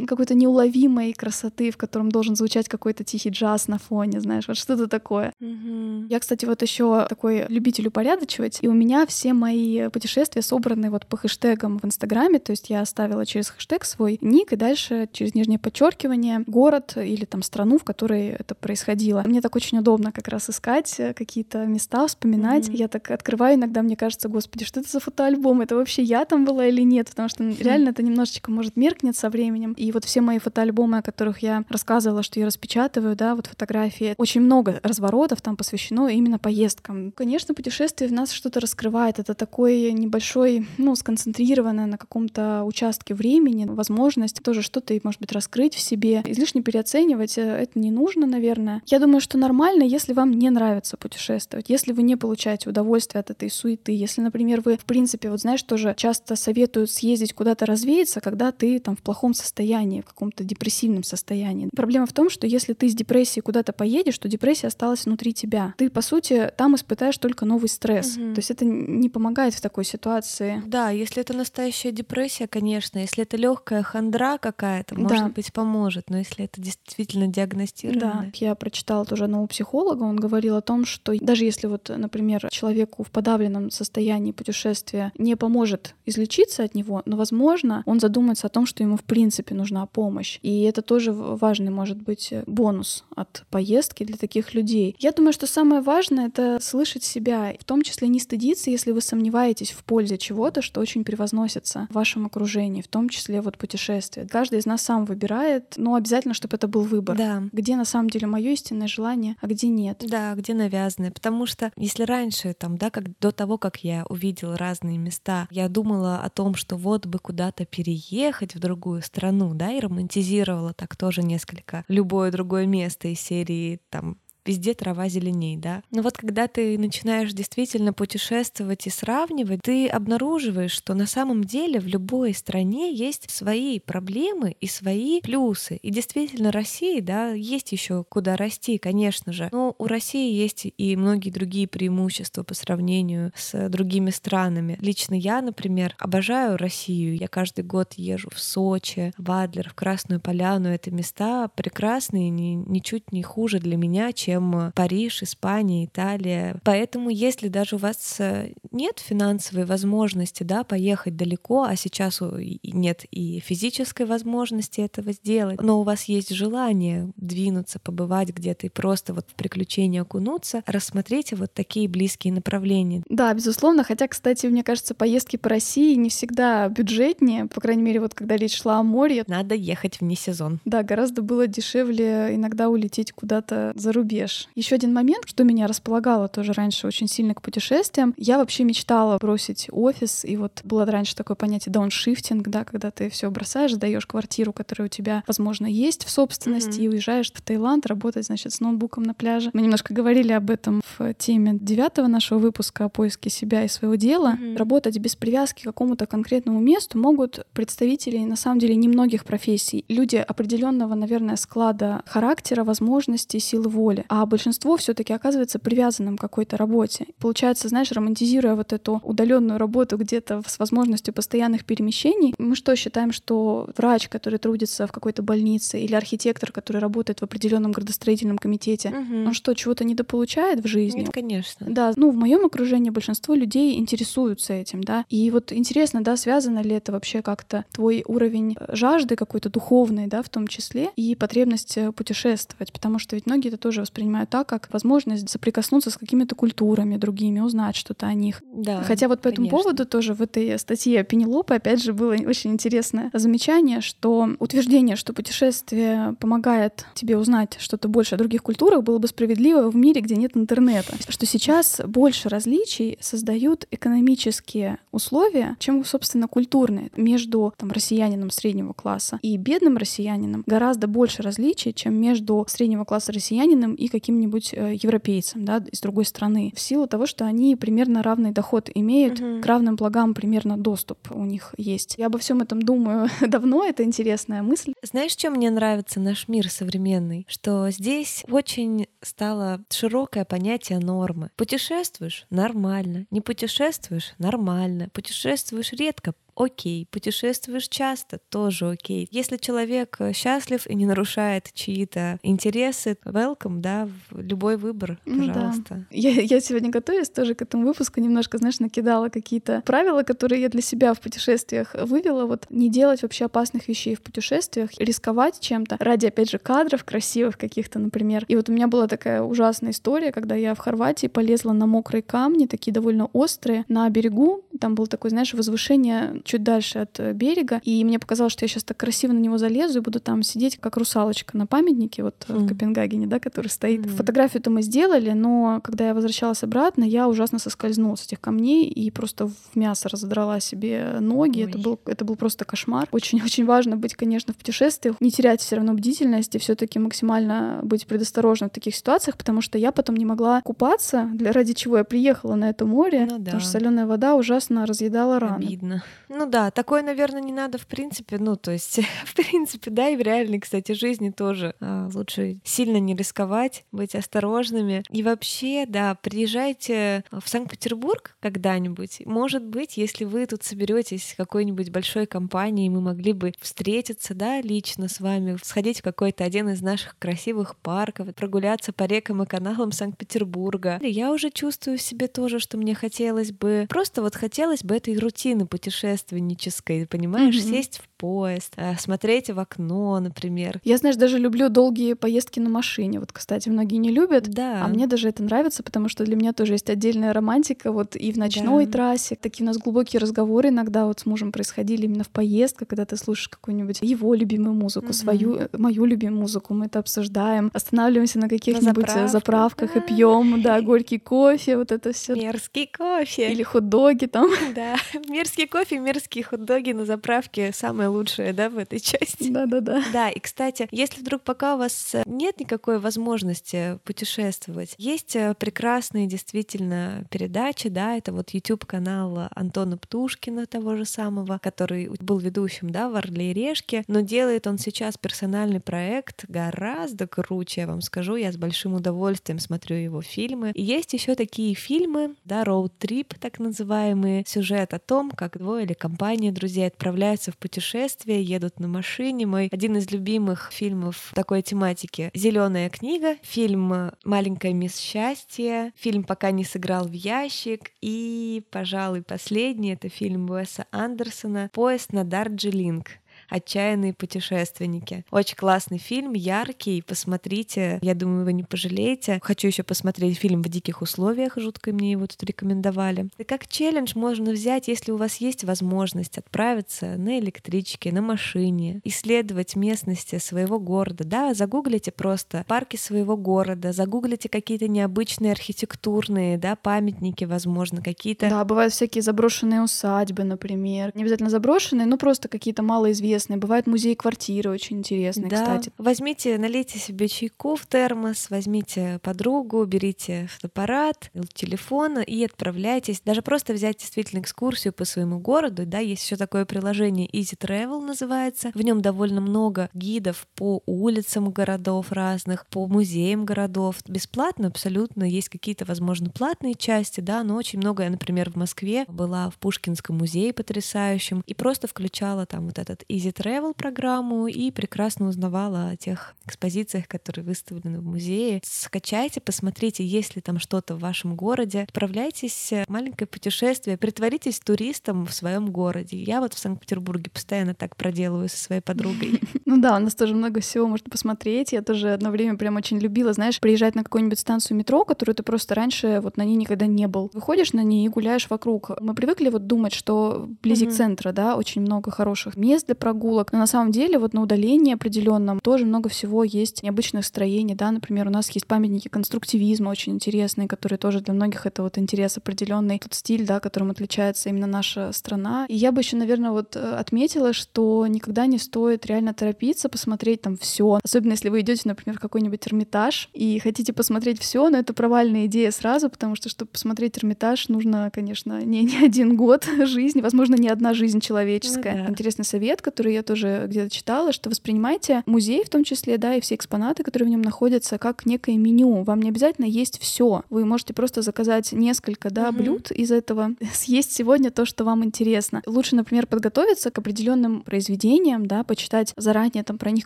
[0.08, 4.88] какой-то неуловимой красоты, в котором должен звучать какой-то тихий джаз на фоне, знаешь, вот что-то
[4.88, 5.34] такое.
[5.42, 6.08] Mm-hmm.
[6.10, 11.06] Я, кстати, вот еще такой любитель упорядочивать, и у меня все мои путешествия собраны вот
[11.06, 15.36] по хэштегам в Инстаграме, то есть я оставила через хэштег свой ник, и дальше через
[15.36, 19.24] нижнее подчеркивание город или там страну, в которой это происходило.
[19.26, 22.68] Мне так очень удобно как раз искать э, какие-то места, вспоминать.
[22.68, 22.78] Mm-hmm.
[22.78, 25.62] Я так открываю иногда, мне кажется, господи, что это за фотоальбом?
[25.62, 27.10] Это вообще я там была или нет?
[27.10, 27.64] Потому что mm-hmm.
[27.64, 29.74] реально это немножечко может меркнет со временем.
[29.74, 34.16] И вот все мои фотоальбомы, о которых я рассказывала, что я распечатываю, да, вот фотографии,
[34.18, 37.12] очень много разворотов там посвящено именно поездкам.
[37.12, 39.20] Конечно, путешествие в нас что-то раскрывает.
[39.20, 45.76] Это такой небольшой, ну, сконцентрированное на каком-то участке времени, возможность тоже что-то, может быть, раскрыть
[45.76, 46.22] в себе.
[46.26, 48.82] Излишне переоценивать э, это не нужно, наверное.
[48.86, 53.32] Я думаю, что нормально, если вам не нравится путешествовать, если вы не получаете удовольствие от
[53.32, 58.22] этой суеты, если, например, вы, в принципе, вот знаешь, тоже часто советуют съездить куда-то развеяться,
[58.22, 61.70] когда ты там в плохом состоянии, в каком-то депрессивном состоянии.
[61.76, 65.74] Проблема в том, что если ты с депрессией куда-то поедешь, то депрессия осталась внутри тебя.
[65.78, 68.18] Ты, по сути, там испытаешь только новый стресс.
[68.18, 68.34] Угу.
[68.34, 70.62] То есть это не помогает в такой ситуации.
[70.66, 73.00] Да, если это настоящая депрессия, конечно.
[73.00, 75.30] Если это легкая хандра какая-то, может да.
[75.30, 76.10] быть, поможет.
[76.10, 78.00] Но если это действительно диагностировано.
[78.00, 82.48] Да, я прочитала тоже одного психолога, он говорил о том, что даже если вот, например,
[82.52, 88.50] человеку в подавленном состоянии путешествия не поможет излечиться от него, но, возможно, он задумается о
[88.50, 90.40] том, что ему в принципе нужна помощь.
[90.42, 94.96] И это тоже важный, может быть, бонус от поездки для таких людей.
[95.00, 99.02] Я думаю, что самое важное— это слышать себя, в том числе не стыдиться, если вы
[99.02, 104.28] сомневаетесь в пользе чего-то, что очень превозносится в вашем окружении, в том числе вот путешествия.
[104.30, 107.18] Каждый из нас сам выбирает, но обязательно, чтобы это был выбор.
[107.18, 107.44] Да.
[107.52, 110.04] Где на самом деле мое истинное желание, а где нет.
[110.08, 111.12] Да, где навязанное.
[111.12, 115.68] Потому что если раньше, там, да, как до того, как я увидела разные места, я
[115.68, 120.74] думала о том, что вот бы куда-то переехать, уехать в другую страну, да, и романтизировала
[120.74, 124.18] так тоже несколько любое другое место из серии там
[124.48, 125.84] везде трава зеленей, да.
[125.92, 131.80] Но вот когда ты начинаешь действительно путешествовать и сравнивать, ты обнаруживаешь, что на самом деле
[131.80, 135.78] в любой стране есть свои проблемы и свои плюсы.
[135.78, 139.50] И действительно России, да, есть еще куда расти, конечно же.
[139.52, 144.78] Но у России есть и многие другие преимущества по сравнению с другими странами.
[144.82, 147.18] Лично я, например, обожаю Россию.
[147.18, 150.70] Я каждый год езжу в Сочи, в Адлер, в Красную Поляну.
[150.70, 154.37] Это места прекрасные, ни, ничуть не хуже для меня, чем
[154.76, 156.60] Париж, Испания, Италия.
[156.64, 162.22] Поэтому, если даже у вас э, нет финансовой возможности да, поехать далеко, а сейчас
[162.64, 168.70] нет и физической возможности этого сделать, но у вас есть желание двинуться, побывать где-то и
[168.70, 173.04] просто вот в приключения окунуться, рассмотрите вот такие близкие направления.
[173.10, 173.84] Да, безусловно.
[173.84, 178.36] Хотя, кстати, мне кажется, поездки по России не всегда бюджетнее, по крайней мере, вот когда
[178.36, 179.24] речь шла о море.
[179.28, 180.60] Надо ехать вне сезон.
[180.66, 184.17] Да, гораздо было дешевле иногда улететь куда-то за рубеж.
[184.56, 188.14] Еще один момент, что меня располагало тоже раньше очень сильно к путешествиям.
[188.18, 193.10] Я вообще мечтала бросить офис, и вот было раньше такое понятие дауншифтинг, да, когда ты
[193.10, 196.86] все бросаешь, даешь квартиру, которая у тебя, возможно, есть в собственности, mm-hmm.
[196.86, 199.52] и уезжаешь в Таиланд работать, значит, с ноутбуком на пляже.
[199.54, 203.96] Мы немножко говорили об этом в теме девятого нашего выпуска о поиске себя и своего
[203.96, 204.38] дела.
[204.40, 204.58] Mm-hmm.
[204.58, 209.86] Работать без привязки к какому-то конкретному месту могут представители, на самом деле, немногих профессий.
[209.88, 214.06] Люди определенного, наверное, склада характера, возможностей, силы воли.
[214.10, 217.08] А большинство все таки оказывается привязанным к какой-то работе.
[217.20, 223.12] Получается, знаешь, романтизируя вот эту удаленную работу где-то с возможностью постоянных перемещений, мы что считаем,
[223.12, 228.90] что врач, который трудится в какой-то больнице, или архитектор, который работает в определенном градостроительном комитете,
[228.90, 229.28] угу.
[229.28, 231.02] он что, чего-то недополучает в жизни?
[231.02, 231.68] Нет, конечно.
[231.70, 235.06] Да, ну в моем окружении большинство людей интересуются этим, да.
[235.10, 240.22] И вот интересно, да, связано ли это вообще как-то твой уровень жажды какой-то духовной, да,
[240.22, 243.97] в том числе, и потребность э, путешествовать, потому что ведь многие это тоже воспринимают
[244.30, 248.42] так, как возможность соприкоснуться с какими-то культурами другими, узнать что-то о них.
[248.54, 249.44] Да, Хотя вот по конечно.
[249.44, 254.96] этому поводу тоже в этой статье Пенелопы опять же было очень интересное замечание, что утверждение,
[254.96, 260.02] что путешествие помогает тебе узнать что-то больше о других культурах, было бы справедливо в мире,
[260.02, 260.94] где нет интернета.
[261.08, 266.92] Что сейчас больше различий создают экономические условия, чем, собственно, культурные.
[266.96, 273.12] Между там, россиянином среднего класса и бедным россиянином гораздо больше различий, чем между среднего класса
[273.12, 276.52] россиянином и каким-нибудь э, европейцем да, из другой страны.
[276.56, 279.42] В силу того, что они примерно равный доход имеют, угу.
[279.42, 281.96] к равным благам примерно доступ у них есть.
[281.98, 284.74] Я обо всем этом думаю давно, это интересная мысль.
[284.82, 287.26] Знаешь, чем мне нравится наш мир современный?
[287.30, 291.32] Что здесь очень стало широкое понятие нормы.
[291.36, 293.06] Путешествуешь— нормально.
[293.12, 294.90] Не путешествуешь— нормально.
[294.94, 296.88] Путешествуешь редко окей.
[296.92, 299.08] Путешествуешь часто, тоже окей.
[299.12, 305.76] Если человек э, счастлив и не нарушает чьи-то интересы, welcome, да, в любой выбор, пожалуйста.
[305.76, 305.86] Ну, да.
[305.92, 310.50] я, я сегодня готовясь тоже к этому выпуску, немножко, знаешь, накидала какие-то правила, которые я
[310.50, 312.26] для себя в путешествиях вывела.
[312.26, 317.38] Вот не делать вообще опасных вещей в путешествиях, рисковать чем-то ради, опять же, кадров красивых
[317.38, 318.26] каких-то, например.
[318.28, 322.02] И вот у меня была такая ужасная история, когда я в Хорватии полезла на мокрые
[322.02, 324.44] камни, такие довольно острые, на берегу.
[324.60, 328.50] Там было такое, знаешь, возвышение чуть дальше от э, берега, и мне показалось, что я
[328.50, 332.26] сейчас так красиво на него залезу и буду там сидеть, как русалочка на памятнике вот
[332.28, 332.38] mm.
[332.38, 333.82] в Копенгагене, да, который стоит.
[333.82, 333.90] Mm.
[333.90, 338.92] Фотографию-то мы сделали, но когда я возвращалась обратно, я ужасно соскользнула с этих камней и
[338.92, 341.44] просто в мясо разодрала себе ноги.
[341.44, 342.88] Это был, это был просто кошмар.
[342.92, 347.60] Очень-очень важно быть, конечно, в путешествиях, не терять все равно бдительность и все таки максимально
[347.64, 351.78] быть предосторожным в таких ситуациях, потому что я потом не могла купаться, для ради чего
[351.78, 353.26] я приехала на это море, ну, да.
[353.26, 355.46] потому что соленая вода ужасно разъедала раны.
[355.46, 355.84] Обидно.
[356.18, 358.18] Ну да, такое, наверное, не надо в принципе.
[358.18, 362.78] Ну, то есть, в принципе, да, и в реальной, кстати, жизни тоже а, лучше сильно
[362.78, 364.84] не рисковать, быть осторожными.
[364.90, 369.04] И вообще, да, приезжайте в Санкт-Петербург когда-нибудь.
[369.06, 374.88] Может быть, если вы тут соберетесь какой-нибудь большой компанией, мы могли бы встретиться, да, лично
[374.88, 379.72] с вами, сходить в какой-то один из наших красивых парков, прогуляться по рекам и каналам
[379.72, 380.80] Санкт-Петербурга.
[380.82, 384.98] Я уже чувствую в себе тоже, что мне хотелось бы, просто вот хотелось бы этой
[384.98, 387.52] рутины путешествия путешественнической, понимаешь, mm-hmm.
[387.52, 390.60] сесть в поезд, э, смотреть в окно, например.
[390.64, 393.00] Я, знаешь, даже люблю долгие поездки на машине.
[393.00, 394.64] Вот, кстати, многие не любят, да.
[394.64, 397.72] а мне даже это нравится, потому что для меня тоже есть отдельная романтика.
[397.72, 398.72] Вот и в ночной да.
[398.72, 402.86] трассе такие у нас глубокие разговоры иногда вот с мужем происходили именно в поездках, когда
[402.86, 404.94] ты слушаешь какую-нибудь его любимую музыку, mm-hmm.
[404.94, 409.80] свою э, мою любимую музыку, мы это обсуждаем, останавливаемся на каких-нибудь на заправках да.
[409.80, 412.16] и пьем, да, горький кофе, вот это все.
[412.16, 413.32] Мерзкий кофе.
[413.32, 414.30] Или хот-доги там.
[414.56, 414.76] Да,
[415.10, 419.30] мерзкий кофе, мерзкий Дерзкие хот-доги на заправке самое лучшее, да, в этой части?
[419.32, 419.84] Да-да-да.
[419.92, 426.06] Да, и, кстати, если вдруг пока у вас нет никакой возможности путешествовать, есть э, прекрасные
[426.06, 432.90] действительно передачи, да, это вот YouTube-канал Антона Птушкина, того же самого, который был ведущим, да,
[432.90, 438.18] в «Орле и Решке», но делает он сейчас персональный проект гораздо круче, я вам скажу,
[438.18, 440.52] я с большим удовольствием смотрю его фильмы.
[440.52, 445.74] И есть еще такие фильмы, да, роуд-трип, так называемые, сюжет о том, как двое или
[445.78, 449.26] компания друзей отправляются в путешествие, едут на машине.
[449.26, 456.32] Мой один из любимых фильмов такой тематики Зеленая книга, фильм Маленькая мисс счастье, фильм Пока
[456.32, 462.88] не сыграл в ящик и, пожалуй, последний это фильм Уэса Андерсона Поезд на Дарджилинг.
[463.30, 465.06] «Отчаянные путешественники».
[465.12, 469.20] Очень классный фильм, яркий, посмотрите, я думаю, вы не пожалеете.
[469.22, 473.10] Хочу еще посмотреть фильм «В диких условиях», жутко мне его тут рекомендовали.
[473.18, 478.82] И как челлендж можно взять, если у вас есть возможность отправиться на электричке, на машине,
[478.84, 486.56] исследовать местности своего города, да, загуглите просто парки своего города, загуглите какие-то необычные архитектурные, да,
[486.56, 488.30] памятники, возможно, какие-то...
[488.30, 490.92] Да, бывают всякие заброшенные усадьбы, например.
[490.96, 493.38] Не обязательно заброшенные, но просто какие-то малоизвестные интересные.
[493.38, 495.42] Бывают музеи-квартиры очень интересные, да.
[495.42, 495.72] кстати.
[495.78, 503.02] Возьмите, налейте себе чайку в термос, возьмите подругу, берите фотоаппарат, телефон и отправляйтесь.
[503.04, 505.66] Даже просто взять действительно экскурсию по своему городу.
[505.66, 508.52] Да, есть еще такое приложение Easy Travel называется.
[508.54, 513.78] В нем довольно много гидов по улицам городов разных, по музеям городов.
[513.88, 515.04] Бесплатно абсолютно.
[515.04, 517.84] Есть какие-то, возможно, платные части, да, но очень много.
[517.84, 522.84] Я, например, в Москве была в Пушкинском музее потрясающем и просто включала там вот этот
[522.90, 528.42] Easy Easy Travel программу и прекрасно узнавала о тех экспозициях, которые выставлены в музее.
[528.44, 531.62] Скачайте, посмотрите, есть ли там что-то в вашем городе.
[531.62, 535.98] Отправляйтесь в маленькое путешествие, притворитесь туристом в своем городе.
[535.98, 539.22] Я вот в Санкт-Петербурге постоянно так проделываю со своей подругой.
[539.50, 541.54] Ну да, у нас тоже много всего можно посмотреть.
[541.54, 545.24] Я тоже одно время прям очень любила, знаешь, приезжать на какую-нибудь станцию метро, которую ты
[545.24, 547.10] просто раньше вот на ней никогда не был.
[547.14, 548.72] Выходишь на ней и гуляешь вокруг.
[548.82, 552.97] Мы привыкли вот думать, что вблизи центра, да, очень много хороших мест для прогулок,
[553.32, 557.72] но на самом деле вот на удалении определенном тоже много всего есть необычных строений, да,
[557.72, 562.18] например, у нас есть памятники конструктивизма очень интересные, которые тоже для многих это вот интерес
[562.18, 565.46] определенный, тот стиль, да, которым отличается именно наша страна.
[565.50, 570.22] И я бы еще, наверное, вот э, отметила, что никогда не стоит реально торопиться посмотреть
[570.22, 574.58] там все, особенно если вы идете, например, в какой-нибудь Эрмитаж и хотите посмотреть все, но
[574.58, 579.46] это провальная идея сразу, потому что чтобы посмотреть Эрмитаж, нужно, конечно, не, не один год
[579.66, 581.76] жизни, возможно, не одна жизнь человеческая.
[581.76, 581.90] Ну, да.
[581.92, 586.16] Интересный совет, который который я тоже где-то читала, что воспринимайте музей в том числе, да,
[586.16, 588.84] и все экспонаты, которые в нем находятся, как некое меню.
[588.84, 590.24] Вам не обязательно есть все.
[590.30, 592.38] Вы можете просто заказать несколько, да, угу.
[592.38, 595.42] блюд из этого, съесть сегодня то, что вам интересно.
[595.46, 599.86] Лучше, например, подготовиться к определенным произведениям, да, почитать заранее там про них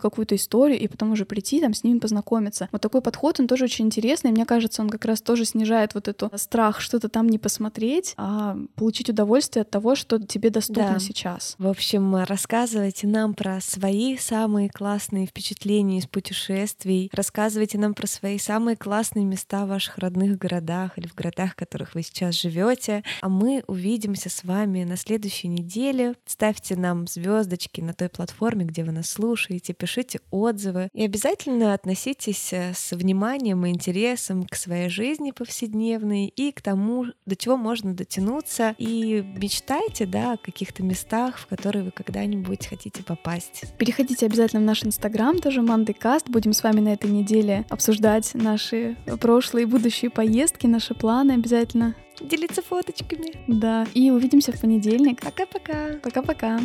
[0.00, 2.68] какую-то историю и потом уже прийти там с ними познакомиться.
[2.70, 4.30] Вот такой подход, он тоже очень интересный.
[4.30, 8.56] Мне кажется, он как раз тоже снижает вот эту страх что-то там не посмотреть, а
[8.76, 10.98] получить удовольствие от того, что тебе доступно да.
[11.00, 11.56] сейчас.
[11.58, 18.06] В общем, рассказывай рассказывайте нам про свои самые классные впечатления из путешествий, рассказывайте нам про
[18.06, 22.34] свои самые классные места в ваших родных городах или в городах, в которых вы сейчас
[22.34, 23.02] живете.
[23.22, 26.14] А мы увидимся с вами на следующей неделе.
[26.26, 32.52] Ставьте нам звездочки на той платформе, где вы нас слушаете, пишите отзывы и обязательно относитесь
[32.52, 37.94] э, с вниманием и интересом к своей жизни повседневной и к тому, до чего можно
[37.94, 38.74] дотянуться.
[38.76, 43.64] И мечтайте да, о каких-то местах, в которые вы когда-нибудь хотите попасть.
[43.76, 46.28] Переходите обязательно в наш инстаграм, тоже Манды Каст.
[46.28, 51.94] Будем с вами на этой неделе обсуждать наши прошлые и будущие поездки, наши планы обязательно.
[52.20, 53.34] Делиться фоточками.
[53.46, 53.86] Да.
[53.92, 55.20] И увидимся в понедельник.
[55.20, 55.98] Пока-пока.
[56.02, 56.60] Пока-пока.